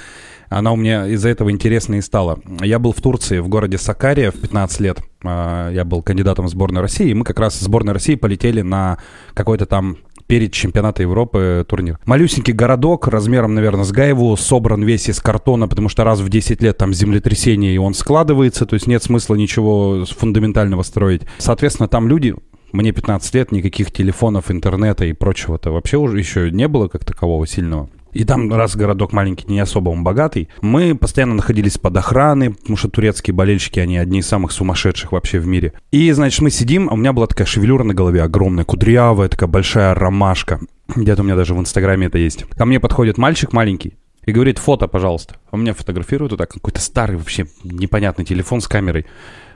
[0.49, 2.39] она у меня из-за этого интересной и стала.
[2.61, 4.99] Я был в Турции, в городе Сакария в 15 лет.
[5.23, 8.61] А, Я был кандидатом в сборную России, и мы как раз с сборной России полетели
[8.61, 8.97] на
[9.35, 9.97] какой-то там
[10.29, 11.97] перед чемпионата Европы турнир.
[12.05, 16.61] Малюсенький городок, размером, наверное, с Гаеву, собран весь из картона, потому что раз в 10
[16.61, 21.23] лет там землетрясение, и он складывается, то есть нет смысла ничего фундаментального строить.
[21.39, 22.35] Соответственно, там люди,
[22.71, 27.47] мне 15 лет, никаких телефонов, интернета и прочего-то вообще уже еще не было как такового
[27.47, 27.89] сильного.
[28.13, 32.77] И там, раз городок маленький, не особо он богатый, мы постоянно находились под охраной, потому
[32.77, 35.73] что турецкие болельщики, они одни из самых сумасшедших вообще в мире.
[35.91, 39.49] И, значит, мы сидим, а у меня была такая шевелюра на голове, огромная, кудрявая, такая
[39.49, 40.59] большая ромашка.
[40.95, 42.45] Где-то у меня даже в Инстаграме это есть.
[42.49, 43.95] Ко мне подходит мальчик маленький
[44.25, 45.35] и говорит, фото, пожалуйста.
[45.51, 49.05] Он меня фотографирует, вот так, какой-то старый вообще непонятный телефон с камерой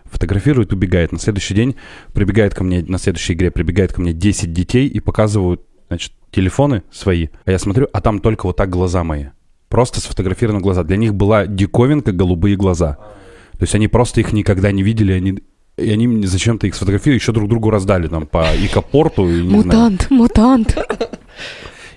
[0.06, 1.12] фотографирует, убегает.
[1.12, 1.76] На следующий день
[2.14, 6.84] прибегает ко мне, на следующей игре прибегает ко мне 10 детей и показывают, значит, телефоны
[6.92, 7.28] свои.
[7.46, 9.26] А я смотрю, а там только вот так глаза мои.
[9.70, 10.84] Просто сфотографированы глаза.
[10.84, 12.98] Для них была диковинка голубые глаза.
[13.54, 15.40] То есть они просто их никогда не видели, они...
[15.76, 19.28] И они мне зачем-то их сфотографировали, еще друг другу раздали там по икопорту.
[19.28, 19.66] И, не знаю.
[19.66, 20.78] Мутант, мутант.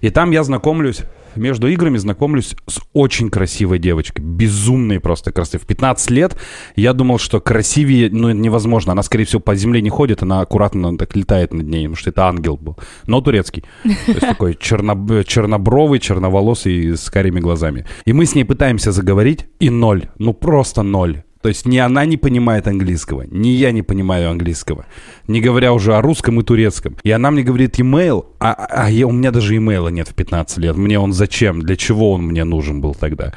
[0.00, 1.02] И там я знакомлюсь,
[1.36, 4.24] между играми знакомлюсь с очень красивой девочкой.
[4.24, 5.58] Безумной просто красоты.
[5.58, 6.36] В 15 лет
[6.76, 8.92] я думал, что красивее, ну, невозможно.
[8.92, 12.10] Она, скорее всего, по земле не ходит, она аккуратно так летает над ней, потому что
[12.10, 12.76] это ангел был.
[13.06, 13.64] Но турецкий.
[13.82, 17.86] То есть такой черно- чернобровый, черноволосый, с карими глазами.
[18.04, 20.08] И мы с ней пытаемся заговорить, и ноль.
[20.18, 21.22] Ну, просто ноль.
[21.46, 24.84] То есть ни она не понимает английского, ни я не понимаю английского.
[25.28, 26.96] Не говоря уже о русском и турецком.
[27.04, 30.58] И она мне говорит имейл, а, а я, у меня даже имейла нет в 15
[30.58, 30.76] лет.
[30.76, 31.62] Мне он зачем?
[31.62, 33.32] Для чего он мне нужен был тогда?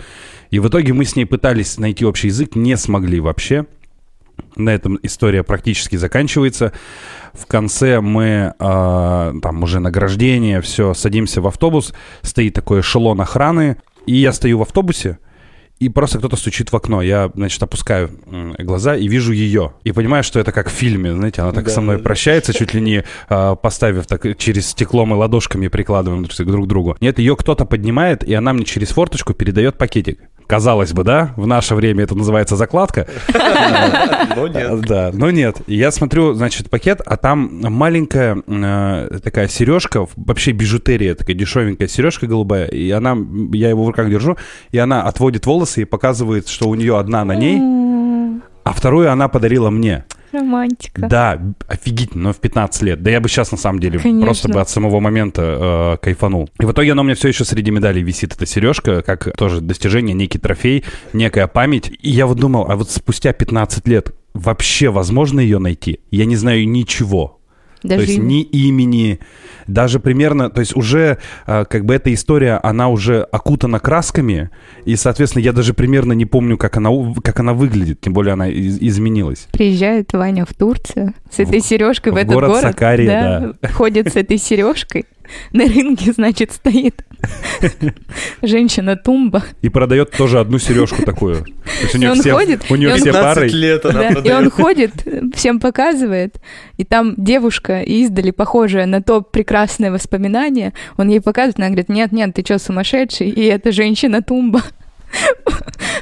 [0.49, 3.67] И в итоге мы с ней пытались найти общий язык, не смогли вообще.
[4.55, 6.73] На этом история практически заканчивается.
[7.33, 11.93] В конце мы, э, там уже награждение, все, садимся в автобус,
[12.23, 15.19] стоит такой эшелон охраны, и я стою в автобусе,
[15.79, 17.01] и просто кто-то стучит в окно.
[17.01, 18.11] Я, значит, опускаю
[18.59, 19.73] глаза и вижу ее.
[19.83, 22.03] И понимаю, что это как в фильме, знаете, она так Да, со мной да, да.
[22.03, 26.97] прощается, чуть ли не а, поставив так через стекло мы ладошками прикладываем друг к другу.
[26.99, 30.19] Нет, ее кто-то поднимает, и она мне через форточку передает пакетик.
[30.49, 33.05] Казалось бы, да, в наше время это называется закладка.
[34.35, 34.81] Но нет.
[34.81, 35.57] Да, но нет.
[35.67, 42.25] Я смотрю, значит, пакет, а там маленькая э, такая сережка, вообще бижутерия, такая дешевенькая сережка
[42.25, 43.15] голубая, и она,
[43.51, 44.37] я его в руках держу,
[44.71, 47.59] и она отводит волосы и показывает, что у нее одна на ней,
[48.63, 50.05] а вторую она подарила мне.
[50.31, 51.07] Романтика.
[51.07, 53.01] Да, офигительно, но в 15 лет.
[53.03, 54.25] Да я бы сейчас, на самом деле, Конечно.
[54.25, 56.49] просто бы от самого момента э, кайфанул.
[56.59, 59.61] И в итоге она у меня все еще среди медалей висит, эта сережка, как тоже
[59.61, 61.91] достижение, некий трофей, некая память.
[62.01, 65.99] И я вот думал, а вот спустя 15 лет вообще возможно ее найти?
[66.11, 67.38] Я не знаю ничего.
[67.83, 69.19] Даже то есть ни имени,
[69.67, 71.17] даже примерно, то есть уже
[71.47, 74.49] э, как бы эта история, она уже окутана красками,
[74.85, 76.89] и, соответственно, я даже примерно не помню, как она,
[77.23, 79.47] как она выглядит, тем более она из- изменилась.
[79.51, 82.61] Приезжает Ваня в Турцию с этой В- сережкой в, в этот город город.
[82.63, 85.05] Сакария, Ходит с этой сережкой.
[85.53, 87.05] На рынке, значит, стоит
[88.41, 89.43] женщина-тумба.
[89.61, 91.43] И продает тоже одну сережку такую.
[91.43, 93.49] То есть у нее он все, ходит, у нее все 15 пары.
[93.49, 94.91] лет она Да, И он ходит,
[95.35, 96.39] всем показывает,
[96.77, 102.33] и там девушка издали, похожая на то прекрасное воспоминание, он ей показывает, она говорит, нет-нет,
[102.33, 103.29] ты что, сумасшедший?
[103.29, 104.61] И это женщина-тумба.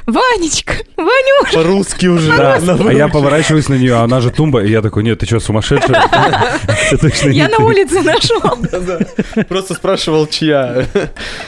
[0.06, 1.54] Ванечка, Ванюш.
[1.54, 2.36] По-русски уже.
[2.36, 5.26] Да, а я поворачиваюсь на нее, а она же тумба, и я такой, нет, ты
[5.26, 5.94] что, сумасшедший?
[7.32, 8.58] Я на улице нашел.
[9.48, 10.86] Просто спрашивал, чья.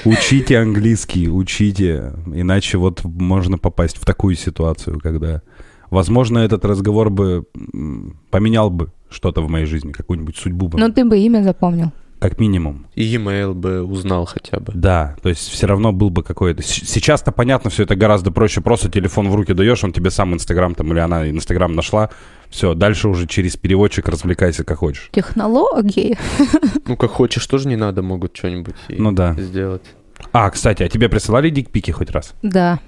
[0.05, 5.43] Учите английский, учите, иначе вот можно попасть в такую ситуацию, когда,
[5.91, 7.45] возможно, этот разговор бы
[8.31, 10.79] поменял бы что-то в моей жизни, какую-нибудь судьбу бы.
[10.79, 11.93] Ну, ты бы имя запомнил.
[12.21, 12.87] Как минимум.
[12.95, 14.73] И e-mail бы узнал хотя бы.
[14.75, 16.63] Да, то есть все равно был бы какой-то...
[16.63, 18.61] Сейчас-то понятно, все это гораздо проще.
[18.61, 22.11] Просто телефон в руки даешь, он тебе сам Инстаграм там, или она Инстаграм нашла.
[22.51, 25.09] Все, дальше уже через переводчик развлекайся как хочешь.
[25.13, 26.19] Технологии.
[26.87, 29.35] Ну, как хочешь, тоже не надо, могут что-нибудь ну, да.
[29.35, 29.83] сделать.
[30.33, 32.35] А, кстати, а тебе присылали дикпики хоть раз?
[32.43, 32.81] Да.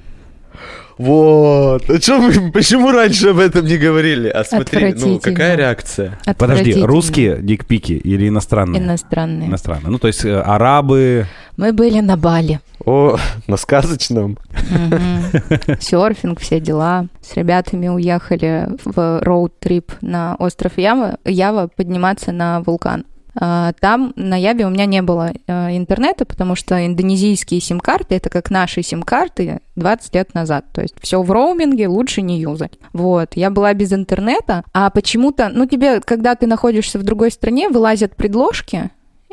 [0.98, 1.88] Вот.
[1.88, 4.28] А что вы, почему раньше об этом не говорили?
[4.28, 6.18] А смотри, ну какая реакция?
[6.36, 8.82] Подожди, русские дикпики или иностранные?
[8.82, 9.48] Иностранные.
[9.48, 9.90] Иностранные.
[9.90, 11.26] Ну, то есть э, арабы...
[11.56, 12.60] Мы были на Бали.
[12.84, 13.16] О,
[13.46, 14.38] на сказочном.
[15.80, 17.06] Серфинг, все дела.
[17.20, 23.04] С ребятами уехали в роуд-трип на остров Ява, Ява подниматься на вулкан.
[23.34, 28.28] А, там на Яве у меня не было э, интернета, потому что индонезийские сим-карты это
[28.28, 30.66] как наши сим-карты 20 лет назад.
[30.72, 32.72] То есть все в роуминге лучше не юзать.
[32.92, 33.30] Вот.
[33.34, 38.16] Я была без интернета, а почему-то, ну тебе, когда ты находишься в другой стране, вылазят
[38.16, 38.90] предложки,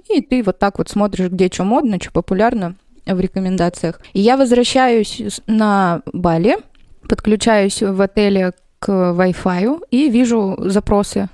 [0.10, 2.76] и ты вот так вот смотришь, где что модно, что популярно
[3.06, 4.00] в рекомендациях.
[4.14, 6.58] И я возвращаюсь на Бали,
[7.08, 11.30] подключаюсь в отеле к Wi-Fi и вижу запросы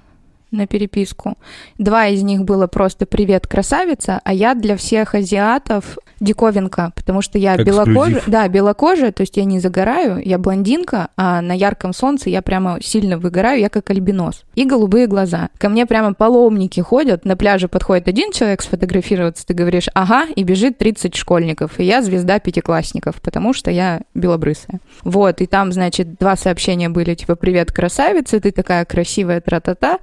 [0.55, 1.37] на переписку.
[1.77, 7.37] Два из них было просто «Привет, красавица», а я для всех азиатов диковинка, потому что
[7.37, 8.21] я белокожая.
[8.27, 12.79] Да, белокожая, то есть я не загораю, я блондинка, а на ярком солнце я прямо
[12.81, 14.43] сильно выгораю, я как альбинос.
[14.55, 15.49] И голубые глаза.
[15.57, 20.43] Ко мне прямо паломники ходят, на пляже подходит один человек сфотографироваться, ты говоришь «ага», и
[20.43, 24.79] бежит 30 школьников, и я звезда пятиклассников, потому что я белобрысая.
[25.03, 29.99] Вот, и там, значит, два сообщения были, типа «Привет, красавица, ты такая красивая, тра-та-та».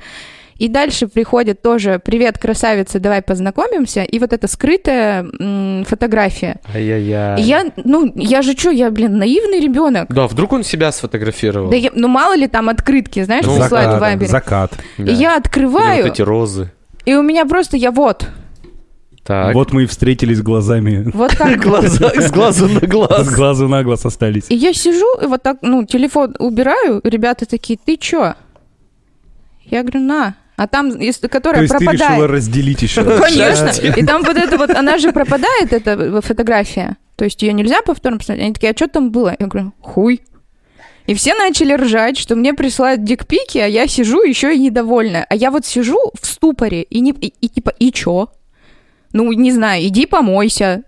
[0.62, 4.04] И дальше приходит тоже «Привет, красавица, давай познакомимся».
[4.04, 6.60] И вот эта скрытая м, фотография.
[6.72, 7.42] Ай-яй-яй.
[7.42, 10.06] Я, ну, я же что, я, блин, наивный ребенок.
[10.08, 11.68] Да, вдруг он себя сфотографировал.
[11.68, 14.28] Да, я, ну, мало ли там открытки, знаешь, ну, присылают закат, в Вайбере.
[14.28, 14.72] Закат.
[14.98, 15.10] Да.
[15.10, 15.98] И я открываю.
[15.98, 16.70] И вот эти розы.
[17.06, 18.28] И у меня просто, я вот,
[19.24, 19.54] так.
[19.54, 21.10] Вот мы и встретились глазами.
[21.12, 21.58] Вот так.
[21.64, 23.26] Глаза, с глазу на глаз.
[23.26, 24.44] С глазу на глаз остались.
[24.48, 28.34] И я сижу, и вот так, ну, телефон убираю, ребята такие, ты чё?
[29.64, 30.92] Я говорю, на, а там,
[31.28, 31.98] которая То есть пропадает.
[31.98, 33.02] ты решила разделить еще?
[33.20, 33.68] Конечно.
[33.80, 36.98] И там вот это вот, она же пропадает, эта фотография.
[37.16, 38.44] То есть ее нельзя повторно посмотреть.
[38.44, 39.34] Они такие, а что там было?
[39.40, 40.20] Я говорю, хуй.
[41.08, 45.26] И все начали ржать, что мне присылают дикпики, а я сижу еще и недовольная.
[45.28, 48.28] А я вот сижу в ступоре и, не, и, и типа, и чё?
[49.12, 50.84] Ну, не знаю, иди помойся,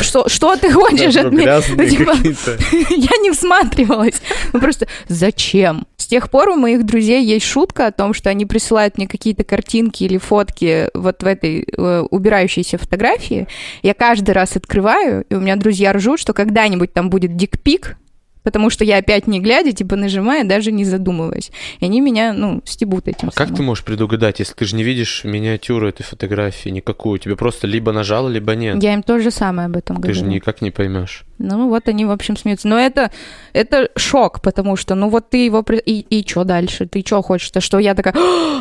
[0.00, 1.60] что, что ты хочешь от меня?
[1.68, 2.12] Ну, типа,
[2.90, 4.20] я не всматривалась.
[4.52, 5.86] Ну, просто зачем?
[5.96, 9.44] С тех пор у моих друзей есть шутка о том, что они присылают мне какие-то
[9.44, 13.46] картинки или фотки вот в этой э, убирающейся фотографии.
[13.82, 17.96] Я каждый раз открываю, и у меня друзья ржут, что когда-нибудь там будет дикпик,
[18.44, 21.50] потому что я опять не глядя, типа нажимая, даже не задумываясь.
[21.80, 23.28] И они меня, ну, стебут этим.
[23.28, 23.48] А самым.
[23.48, 27.18] как ты можешь предугадать, если ты же не видишь миниатюру этой фотографии никакую?
[27.18, 28.80] Тебе просто либо нажала, либо нет.
[28.82, 30.14] Я им то же самое об этом ты говорю.
[30.14, 31.24] Ты же никак не поймешь.
[31.38, 32.68] Ну, вот они, в общем, смеются.
[32.68, 33.10] Но это,
[33.52, 35.64] это шок, потому что, ну, вот ты его...
[35.86, 36.86] И, и что дальше?
[36.86, 37.60] Ты что хочешь-то?
[37.60, 38.14] Что я такая,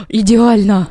[0.08, 0.88] идеально!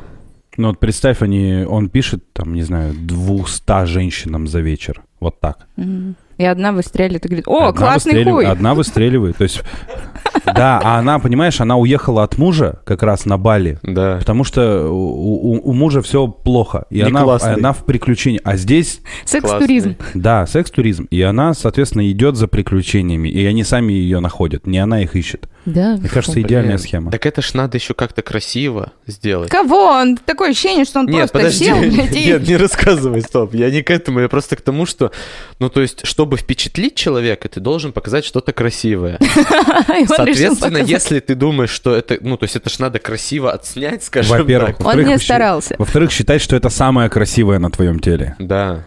[0.55, 5.01] Ну, вот представь, они, он пишет, там, не знаю, двухста женщинам за вечер.
[5.19, 5.67] Вот так.
[5.77, 6.13] Mm-hmm.
[6.37, 8.45] И одна выстреливает и говорит, о, одна классный хуй.
[8.45, 9.37] Одна выстреливает.
[9.37, 9.61] То есть,
[10.45, 13.79] да, а она, понимаешь, она уехала от мужа как раз на Бали.
[13.83, 14.17] Да.
[14.17, 16.85] Потому что у, у, у мужа все плохо.
[16.89, 18.41] И она, она в приключении.
[18.43, 19.01] А здесь...
[19.25, 19.95] Секс-туризм.
[20.13, 21.05] Да, секс-туризм.
[21.11, 23.29] И она, соответственно, идет за приключениями.
[23.29, 24.65] И они сами ее находят.
[24.67, 25.47] Не она их ищет.
[25.65, 25.95] Да.
[25.97, 27.11] Мне кажется, идеальная схема.
[27.11, 29.49] Так это ж надо еще как-то красиво сделать.
[29.49, 29.85] Кого?
[29.85, 31.65] Он такое ощущение, что он Нет, просто подожди.
[31.65, 32.25] сел, блядь, и...
[32.25, 33.53] Нет, не рассказывай, стоп.
[33.53, 35.11] Я не к этому, я просто к тому, что,
[35.59, 39.19] ну, то есть, чтобы впечатлить человека, ты должен показать что-то красивое.
[40.07, 44.37] Соответственно, если ты думаешь, что это, ну, то есть, это ж надо красиво отснять, скажем
[44.37, 44.77] Во-первых.
[44.77, 44.87] так.
[44.87, 45.75] Он не старался.
[45.77, 48.35] Во-вторых, считать, что это самое красивое на твоем теле.
[48.39, 48.83] Да.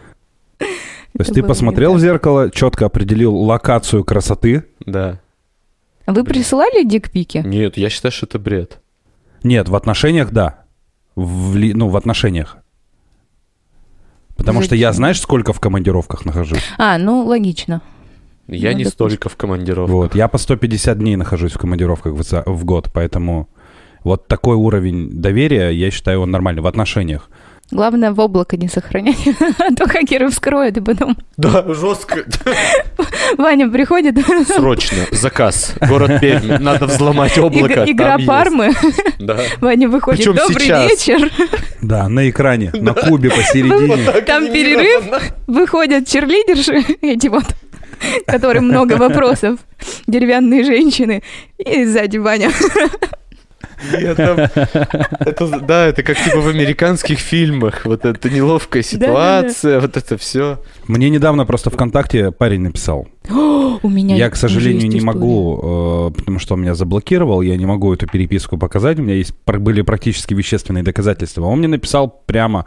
[0.59, 4.65] То есть ты посмотрел в зеркало, четко определил локацию красоты.
[4.85, 5.19] Да.
[6.07, 7.43] Вы присылали дикпики?
[7.45, 8.79] Нет, я считаю, что это бред.
[9.43, 10.63] Нет, в отношениях да.
[11.15, 12.57] В, ну, в отношениях.
[14.37, 14.67] Потому Зачем?
[14.67, 16.63] что я, знаешь, сколько в командировках нахожусь?
[16.77, 17.81] А, ну, логично.
[18.47, 19.93] Я ну, не столько в командировках.
[19.93, 23.49] Вот, я по 150 дней нахожусь в командировках в, в год, поэтому
[24.03, 27.29] вот такой уровень доверия, я считаю, он нормальный в отношениях.
[27.69, 29.17] Главное в облако не сохранять,
[29.59, 31.17] а то хакеры вскроют и потом...
[31.35, 32.23] Да, жестко.
[33.37, 34.15] Ваня приходит...
[34.47, 35.75] Срочно, заказ.
[35.81, 37.83] Город Пермь, надо взломать облако.
[37.85, 38.71] Игра Пармы.
[39.19, 39.37] Да.
[39.59, 40.91] Ваня выходит, Причем добрый сейчас.
[40.91, 41.31] вечер.
[41.81, 44.11] Да, на экране, на кубе посередине.
[44.21, 45.03] Там перерыв,
[45.47, 47.45] выходят черлидерши, эти вот,
[48.25, 49.59] которым много вопросов,
[50.07, 51.21] деревянные женщины,
[51.57, 52.49] и сзади Ваня.
[55.19, 57.85] Это, да, это как типа в американских фильмах.
[57.85, 60.61] Вот эта неловкая ситуация, вот это все.
[60.87, 63.07] Мне недавно просто ВКонтакте парень написал.
[63.29, 67.65] У меня Я, к сожалению, не могу, э, потому что он меня заблокировал, я не
[67.65, 68.99] могу эту переписку показать.
[68.99, 71.43] У меня есть пр- были практически вещественные доказательства.
[71.45, 72.65] Он мне написал прямо,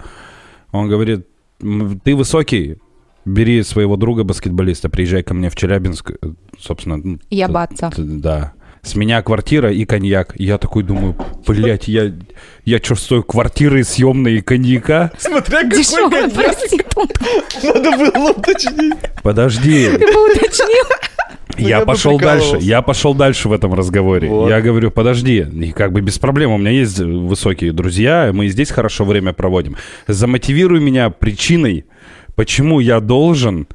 [0.73, 1.27] он говорит,
[1.63, 2.77] «М, ты высокий,
[3.25, 6.97] бери своего друга баскетболиста, приезжай ко мне в Челябинск, э, собственно.
[6.97, 7.91] ну, Я баца.
[7.97, 8.53] Да.
[8.83, 10.35] С меня квартира и коньяк.
[10.37, 11.15] Я такой думаю,
[11.47, 12.13] блядь, я,
[12.65, 15.13] я что, стою квартиры съемной и коньяка?
[15.19, 17.25] Смотря Дешевая проститутка.
[17.63, 18.95] надо было уточнить.
[19.23, 20.85] Подожди, Ты бы уточнил.
[21.59, 24.29] Ну, я пошел дальше, я пошел дальше в этом разговоре.
[24.29, 24.49] Вот.
[24.49, 28.71] Я говорю, подожди, и как бы без проблем, у меня есть высокие друзья, мы здесь
[28.71, 29.77] хорошо время проводим.
[30.07, 31.85] Замотивируй меня причиной,
[32.35, 33.69] почему я должен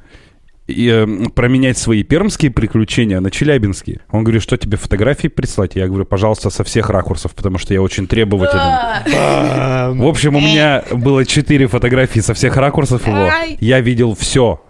[0.66, 4.00] и, э, променять свои пермские приключения на челябинские.
[4.10, 5.76] Он говорит, что тебе фотографии прислать?
[5.76, 9.98] Я говорю, пожалуйста, со всех ракурсов, потому что я очень требователен.
[9.98, 13.30] В общем, у меня было четыре фотографии со всех ракурсов его.
[13.60, 14.60] Я видел все.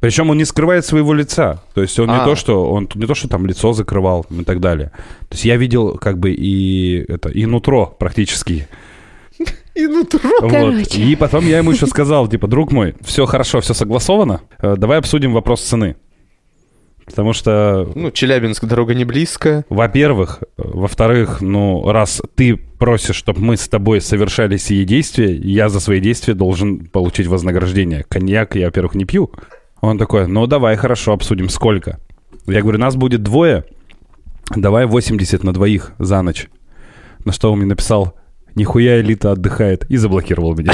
[0.00, 1.62] Причем он не скрывает своего лица.
[1.74, 2.24] То есть он не А.
[2.24, 4.92] то, что он не то, что там лицо закрывал и так далее.
[5.28, 8.66] То есть я видел как бы и это и нутро практически.
[9.80, 10.30] И нутро.
[10.40, 10.94] Вот.
[10.96, 14.42] И потом я ему еще сказал, типа, друг мой, все хорошо, все согласовано.
[14.58, 15.96] Э, Давай обсудим вопрос цены.
[17.06, 19.64] Потому что Ну, Челябинск, дорога не близкая.
[19.68, 25.80] во-первых, во-вторых, ну, раз ты просишь, чтобы мы с тобой совершали сие действия, я за
[25.80, 28.04] свои действия должен получить вознаграждение.
[28.08, 29.32] Коньяк я, во-первых, не пью.
[29.80, 31.98] Он такой, ну, давай, хорошо, обсудим, сколько.
[32.46, 33.64] Я говорю, нас будет двое,
[34.54, 36.48] давай 80 на двоих за ночь.
[37.24, 38.14] На что он мне написал,
[38.54, 40.72] нихуя элита отдыхает, и заблокировал меня.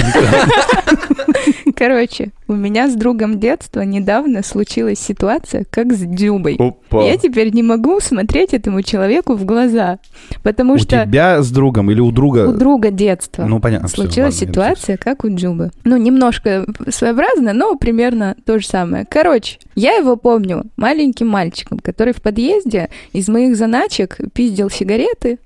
[1.74, 6.56] Короче, у меня с другом детства недавно случилась ситуация, как с Дзюбой.
[6.58, 7.04] Опа.
[7.04, 9.98] Я теперь не могу смотреть этому человеку в глаза,
[10.42, 12.48] потому У что тебя с другом или у друга?
[12.48, 13.88] у друга детства Ну, понятно.
[13.88, 15.70] случилась ладно, ситуация, как у Дзюбы.
[15.84, 19.04] Ну, немножко своеобразно, но примерно то же самое.
[19.08, 25.38] Короче, я его помню маленьким мальчиком, который в подъезде из моих заначек пиздил сигареты,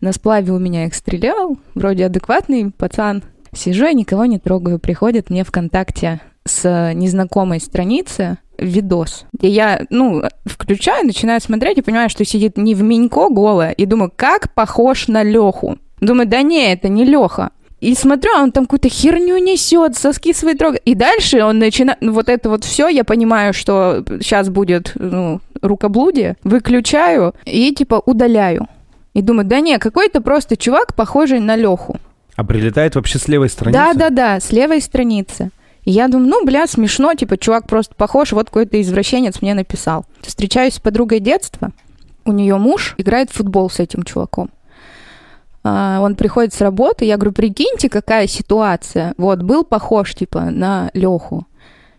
[0.00, 3.22] на сплаве у меня их стрелял, вроде адекватный пацан.
[3.52, 10.22] Сижу, я никого не трогаю, приходит мне ВКонтакте с незнакомой страницы видос, где я, ну,
[10.44, 15.08] включаю, начинаю смотреть и понимаю, что сидит не в Минько голая, и думаю, как похож
[15.08, 15.78] на Леху.
[16.00, 17.50] Думаю, да не, это не Леха.
[17.80, 20.82] И смотрю, а он там какую-то херню несет, соски свои трогает.
[20.86, 22.00] И дальше он начинает...
[22.00, 26.36] ну, Вот это вот все, я понимаю, что сейчас будет ну, рукоблудие.
[26.42, 28.66] Выключаю и типа удаляю.
[29.16, 31.96] И думаю, да не, какой-то просто чувак, похожий на Леху.
[32.34, 33.78] А прилетает вообще с левой страницы?
[33.78, 35.48] Да, да, да, с левой страницы.
[35.84, 40.04] И я думаю, ну, бля, смешно, типа, чувак просто похож, вот какой-то извращенец мне написал.
[40.20, 41.70] Встречаюсь с подругой детства,
[42.26, 44.50] у нее муж играет в футбол с этим чуваком.
[45.64, 49.14] А, он приходит с работы, я говорю, прикиньте, какая ситуация.
[49.16, 51.46] Вот, был похож, типа, на Леху.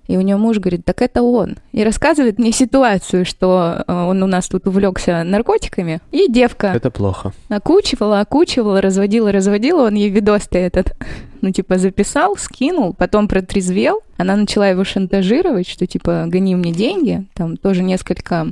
[0.07, 1.57] И у нее муж говорит, так это он.
[1.73, 5.99] И рассказывает мне ситуацию, что э, он у нас тут увлекся наркотиками.
[6.11, 7.33] И девка Это плохо.
[7.49, 10.95] окучивала, окучивала, разводила, разводила, он ей видос-то этот,
[11.41, 17.25] ну, типа, записал, скинул, потом протрезвел, она начала его шантажировать, что, типа, гони мне деньги,
[17.33, 18.47] там тоже несколько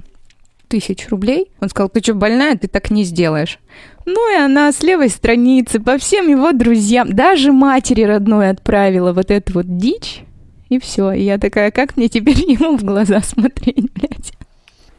[0.68, 1.52] тысяч рублей.
[1.62, 3.60] Он сказал, ты что, больная, ты так не сделаешь.
[4.06, 9.32] Ну и она с левой страницы по всем его друзьям, даже матери родной отправила вот
[9.32, 10.25] эту вот дичь.
[10.70, 11.12] И все.
[11.12, 14.34] И я такая, как мне теперь ему в глаза смотреть, блядь?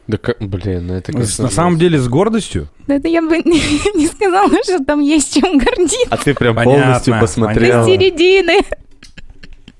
[0.07, 2.69] Да как, блин, ну это конечно, На самом деле с гордостью.
[2.87, 6.07] Да это я бы не сказала, что там есть чем гордиться.
[6.09, 7.85] А ты прям Понятно, полностью До посмотрела.
[7.85, 8.61] середины.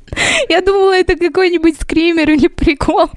[0.50, 3.10] Я думала, это какой-нибудь скример или прикол.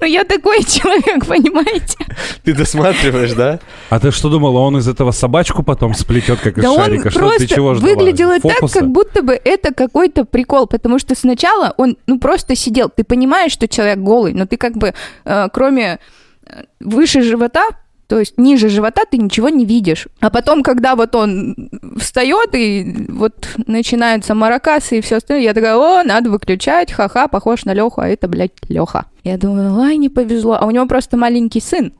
[0.00, 1.96] Но я такой человек, понимаете?
[2.44, 3.60] Ты досматриваешь, да?
[3.90, 7.10] А ты что думала, он из этого собачку потом сплетет, как из Да он шарика?
[7.10, 7.90] Что просто ты чего ждала?
[7.94, 8.80] выглядело так, Фокуса?
[8.80, 12.90] как будто бы это какой-то прикол, потому что сначала он, ну, просто сидел.
[12.94, 14.94] Ты понимаешь, что человек голый, но ты как бы,
[15.24, 15.98] э, кроме
[16.46, 17.64] э, выше живота,
[18.12, 20.06] то есть ниже живота ты ничего не видишь.
[20.20, 25.76] А потом, когда вот он встает и вот начинаются маракасы и все остальное, я такая,
[25.76, 29.06] о, надо выключать, ха-ха, похож на Леху, а это, блядь, Леха.
[29.24, 30.58] Я думаю, ай, не повезло.
[30.60, 31.94] А у него просто маленький сын,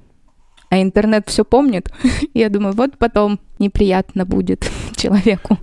[0.68, 1.90] а интернет все помнит.
[2.34, 5.56] Я думаю, вот потом неприятно будет человеку.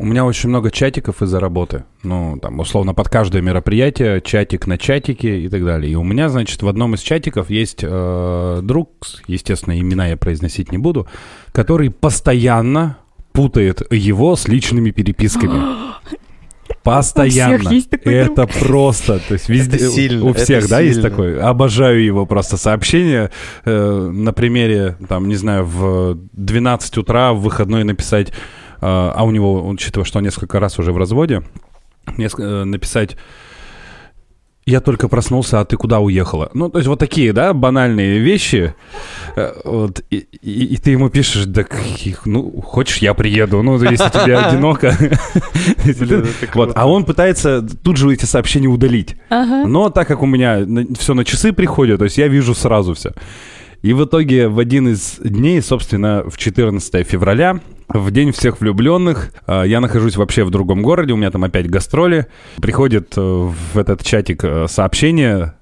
[0.00, 1.84] У меня очень много чатиков из-за работы.
[2.02, 5.92] Ну, там, условно, под каждое мероприятие чатик на чатике и так далее.
[5.92, 8.92] И у меня, значит, в одном из чатиков есть э, друг,
[9.26, 11.06] естественно, имена я произносить не буду,
[11.52, 12.96] который постоянно
[13.32, 15.60] путает его с личными переписками.
[16.82, 17.56] Постоянно.
[17.56, 18.52] У всех есть такой это друг.
[18.52, 21.10] просто, то есть везде, Это сильно, у всех, это да, есть сильно.
[21.10, 21.38] такой.
[21.38, 23.30] Обожаю его просто сообщение
[23.66, 28.32] э, на примере, там, не знаю, в 12 утра в выходной написать,
[28.80, 31.42] а у него, учитывая, что он несколько раз уже в разводе,
[32.18, 33.16] э, написать
[34.66, 36.50] я только проснулся, а ты куда уехала?
[36.54, 38.74] Ну, то есть вот такие, да, банальные вещи.
[39.34, 41.64] Э, Вот, и, и- и ты ему пишешь, да,
[42.24, 44.94] ну, хочешь, я приеду, ну, если тебе одиноко.
[46.54, 49.16] Вот, а он пытается тут же эти сообщения удалить.
[49.66, 50.64] Но так как у меня
[50.98, 53.12] все на часы приходит, то есть я вижу сразу все.
[53.82, 59.32] И в итоге в один из дней, собственно, в 14 февраля, в день всех влюбленных,
[59.46, 62.26] э, я нахожусь вообще в другом городе, у меня там опять гастроли.
[62.60, 65.54] Приходит э, в этот чатик э, сообщение,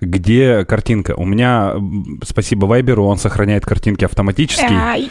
[0.00, 1.14] где картинка.
[1.16, 1.74] У меня,
[2.24, 4.72] спасибо Вайберу, он сохраняет картинки автоматически.
[4.72, 5.08] Ай.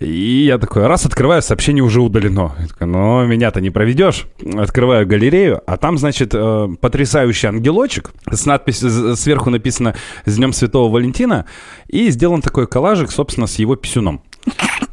[0.00, 2.54] И я такой, раз открываю, сообщение уже удалено.
[2.60, 4.26] Я такой, ну, меня-то не проведешь.
[4.56, 8.12] Открываю галерею, а там, значит, э, потрясающий ангелочек.
[8.30, 9.94] С надписью з- сверху написано
[10.26, 11.46] «С Днем Святого Валентина».
[11.88, 14.20] И сделан такой коллажик, собственно, с его писюном.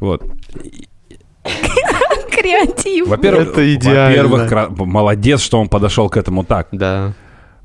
[0.00, 0.22] Вот.
[2.30, 3.08] Креатив.
[3.08, 4.28] Во-первых, Это идеально.
[4.28, 6.68] во-первых, кра- молодец, что он подошел к этому так.
[6.72, 7.12] Да.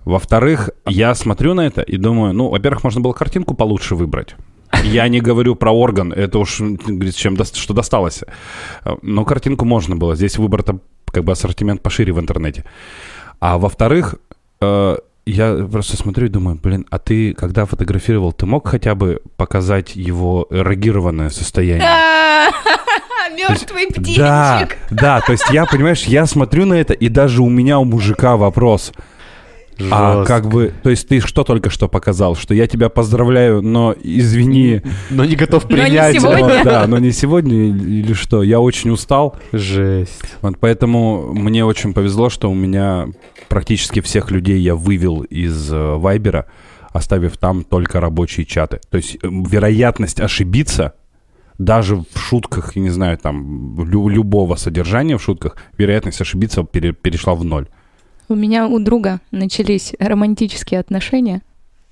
[0.06, 4.36] Во-вторых, я смотрю на это и думаю, ну, во-первых, можно было картинку получше выбрать.
[4.84, 8.24] Я не говорю про орган, это уж, говорит, чем что досталось.
[9.02, 10.16] Но картинку можно было.
[10.16, 10.80] Здесь выбор-то
[11.12, 12.64] как бы ассортимент пошире в интернете.
[13.40, 14.16] А во-вторых,
[14.62, 19.22] э, я просто смотрю и думаю, блин, а ты, когда фотографировал, ты мог хотя бы
[19.38, 21.88] показать его эрогированное состояние?
[23.38, 24.78] Мертвый Да, птичек.
[24.90, 28.38] да, то есть я, понимаешь, я смотрю на это, и даже у меня, у мужика
[28.38, 28.92] вопрос.
[29.92, 30.26] А Жестко.
[30.26, 34.82] как бы, то есть ты что только что показал, что я тебя поздравляю, но извини.
[35.10, 36.16] Но не готов Но не принять.
[36.16, 36.58] сегодня.
[36.60, 38.44] но- да, но не сегодня или что?
[38.44, 40.22] Я очень устал, Жесть.
[40.42, 43.08] вот поэтому мне очень повезло, что у меня
[43.48, 46.46] практически всех людей я вывел из э, Вайбера,
[46.92, 48.82] оставив там только рабочие чаты.
[48.90, 50.94] То есть э, вероятность ошибиться
[51.58, 56.94] даже в шутках, я не знаю, там лю- любого содержания в шутках, вероятность ошибиться пере-
[56.94, 57.68] перешла в ноль.
[58.32, 61.42] У меня у друга начались романтические отношения.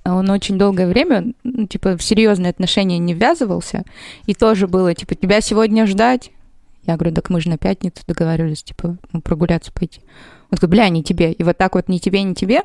[0.05, 3.85] Он очень долгое время, ну, типа, в серьезные отношения не ввязывался.
[4.27, 6.29] И тоже было, типа, тебя сегодня ждать?
[6.85, 10.01] Я говорю, так мы же на пятницу договаривались, типа, ну, прогуляться пойти.
[10.51, 11.31] Он такой, бля, не тебе.
[11.31, 12.61] И вот так вот ни тебе, ни тебе.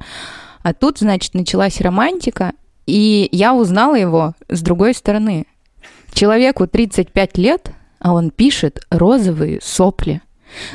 [0.62, 2.52] А тут, значит, началась романтика,
[2.86, 5.46] и я узнала его с другой стороны.
[6.12, 10.20] Человеку 35 лет, а он пишет розовые сопли.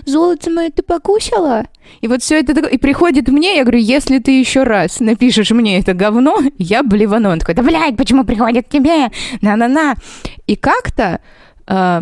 [0.05, 1.65] Золото мое ты покусала?
[2.01, 5.51] И вот все это такое- и приходит мне, я говорю, если ты еще раз напишешь
[5.51, 7.30] мне это говно, я блевану.
[7.30, 9.09] Он такой, да блядь, почему приходит к тебе?
[9.41, 9.95] На-на-на.
[10.47, 11.21] И как-то
[11.67, 12.01] э,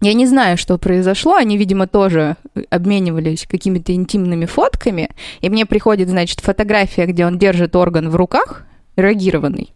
[0.00, 1.34] я не знаю, что произошло.
[1.36, 2.36] Они, видимо, тоже
[2.70, 5.10] обменивались какими-то интимными фотками.
[5.40, 8.64] И мне приходит, значит, фотография, где он держит орган в руках,
[8.96, 9.72] эрогированный.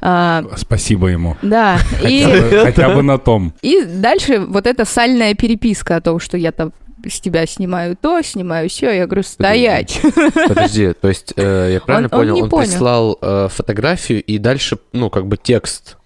[0.00, 1.36] А, Спасибо ему.
[1.42, 2.22] да, и...
[2.62, 3.52] Хотя бы, на том.
[3.62, 6.72] И дальше вот эта сальная переписка о том, что я там
[7.06, 8.90] с тебя снимаю то, снимаю все.
[8.90, 10.00] Я говорю, стоять.
[10.48, 12.68] Подожди, то есть э, я правильно Он- он понял, не он понял.
[12.68, 15.96] прислал э, фотографию и дальше, ну, как бы текст.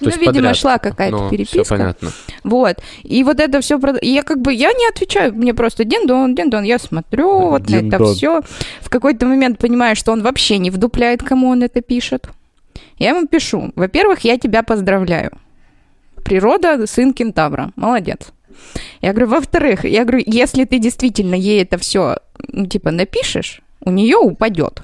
[0.00, 0.56] То Ну, видимо, подряд.
[0.56, 1.62] шла какая-то Ну, переписка.
[1.62, 2.10] Все понятно.
[2.42, 2.76] Вот.
[3.02, 3.78] И вот это все...
[4.00, 8.04] Я как бы, я не отвечаю, мне просто дин-дон, дин-дон, я смотрю вот на это
[8.14, 8.40] все.
[8.80, 12.28] В какой-то момент понимаю, что он вообще не вдупляет, кому он это пишет.
[13.00, 13.72] Я ему пишу.
[13.74, 15.32] Во-первых, я тебя поздравляю.
[16.24, 17.72] Природа, сын кентавра.
[17.74, 18.28] Молодец.
[19.00, 23.90] Я говорю, во-вторых, я говорю, если ты действительно ей это все, ну, типа, напишешь, у
[23.90, 24.82] нее упадет.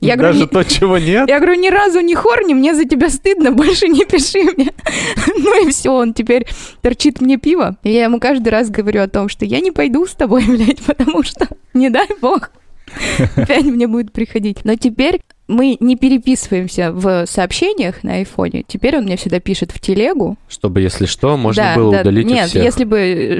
[0.00, 1.28] Я говорю, Даже не- то, чего нет.
[1.28, 4.72] я говорю, ни разу не хорни, мне за тебя стыдно, больше не пиши мне.
[5.38, 6.48] Ну и все, он теперь
[6.82, 7.76] торчит мне пиво.
[7.84, 10.82] И я ему каждый раз говорю о том, что я не пойду с тобой, блядь,
[10.82, 12.50] потому что, не дай бог,
[13.36, 14.64] опять мне будет приходить.
[14.64, 18.64] Но теперь мы не переписываемся в сообщениях на айфоне.
[18.66, 20.36] Теперь он мне всегда пишет в телегу.
[20.48, 22.64] Чтобы, если что, можно Да, было да, удалить у Нет, всех.
[22.64, 23.38] если бы...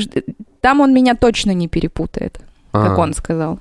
[0.61, 2.41] Там он меня точно не перепутает,
[2.73, 3.61] как А, он сказал.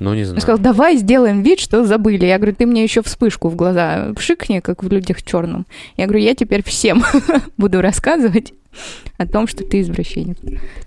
[0.00, 0.40] Ну, не Он знаю.
[0.40, 2.26] сказал, давай сделаем вид, что забыли.
[2.26, 5.66] Я говорю, ты мне еще вспышку в глаза пшикни, как в людях черном.
[5.96, 7.04] Я говорю, я теперь всем
[7.56, 8.52] буду рассказывать
[9.18, 10.36] о том, что ты извращенец.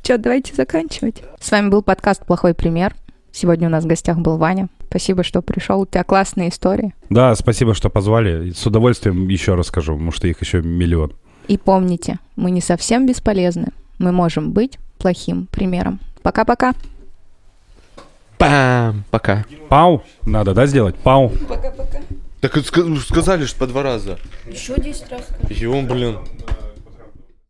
[0.02, 1.24] Че, давайте заканчивать.
[1.40, 2.94] С вами был подкаст «Плохой пример».
[3.38, 4.68] Сегодня у нас в гостях был Ваня.
[4.90, 5.82] Спасибо, что пришел.
[5.82, 6.96] У тебя классные истории.
[7.12, 8.50] Да, спасибо, что позвали.
[8.50, 11.14] С удовольствием еще расскажу, потому что их еще миллион.
[11.48, 13.68] И помните, мы не совсем бесполезны.
[14.00, 16.00] Мы можем быть плохим примером.
[16.24, 16.74] Пока-пока.
[18.40, 19.04] Пам!
[19.12, 19.46] Пока.
[19.70, 20.02] Пау.
[20.24, 20.96] Надо, да, сделать?
[20.96, 21.30] Пау.
[21.48, 22.00] Пока-пока.
[22.42, 24.18] Так сказали, что по два раза.
[24.50, 25.28] Еще 10 раз.
[25.52, 26.18] Ё, блин.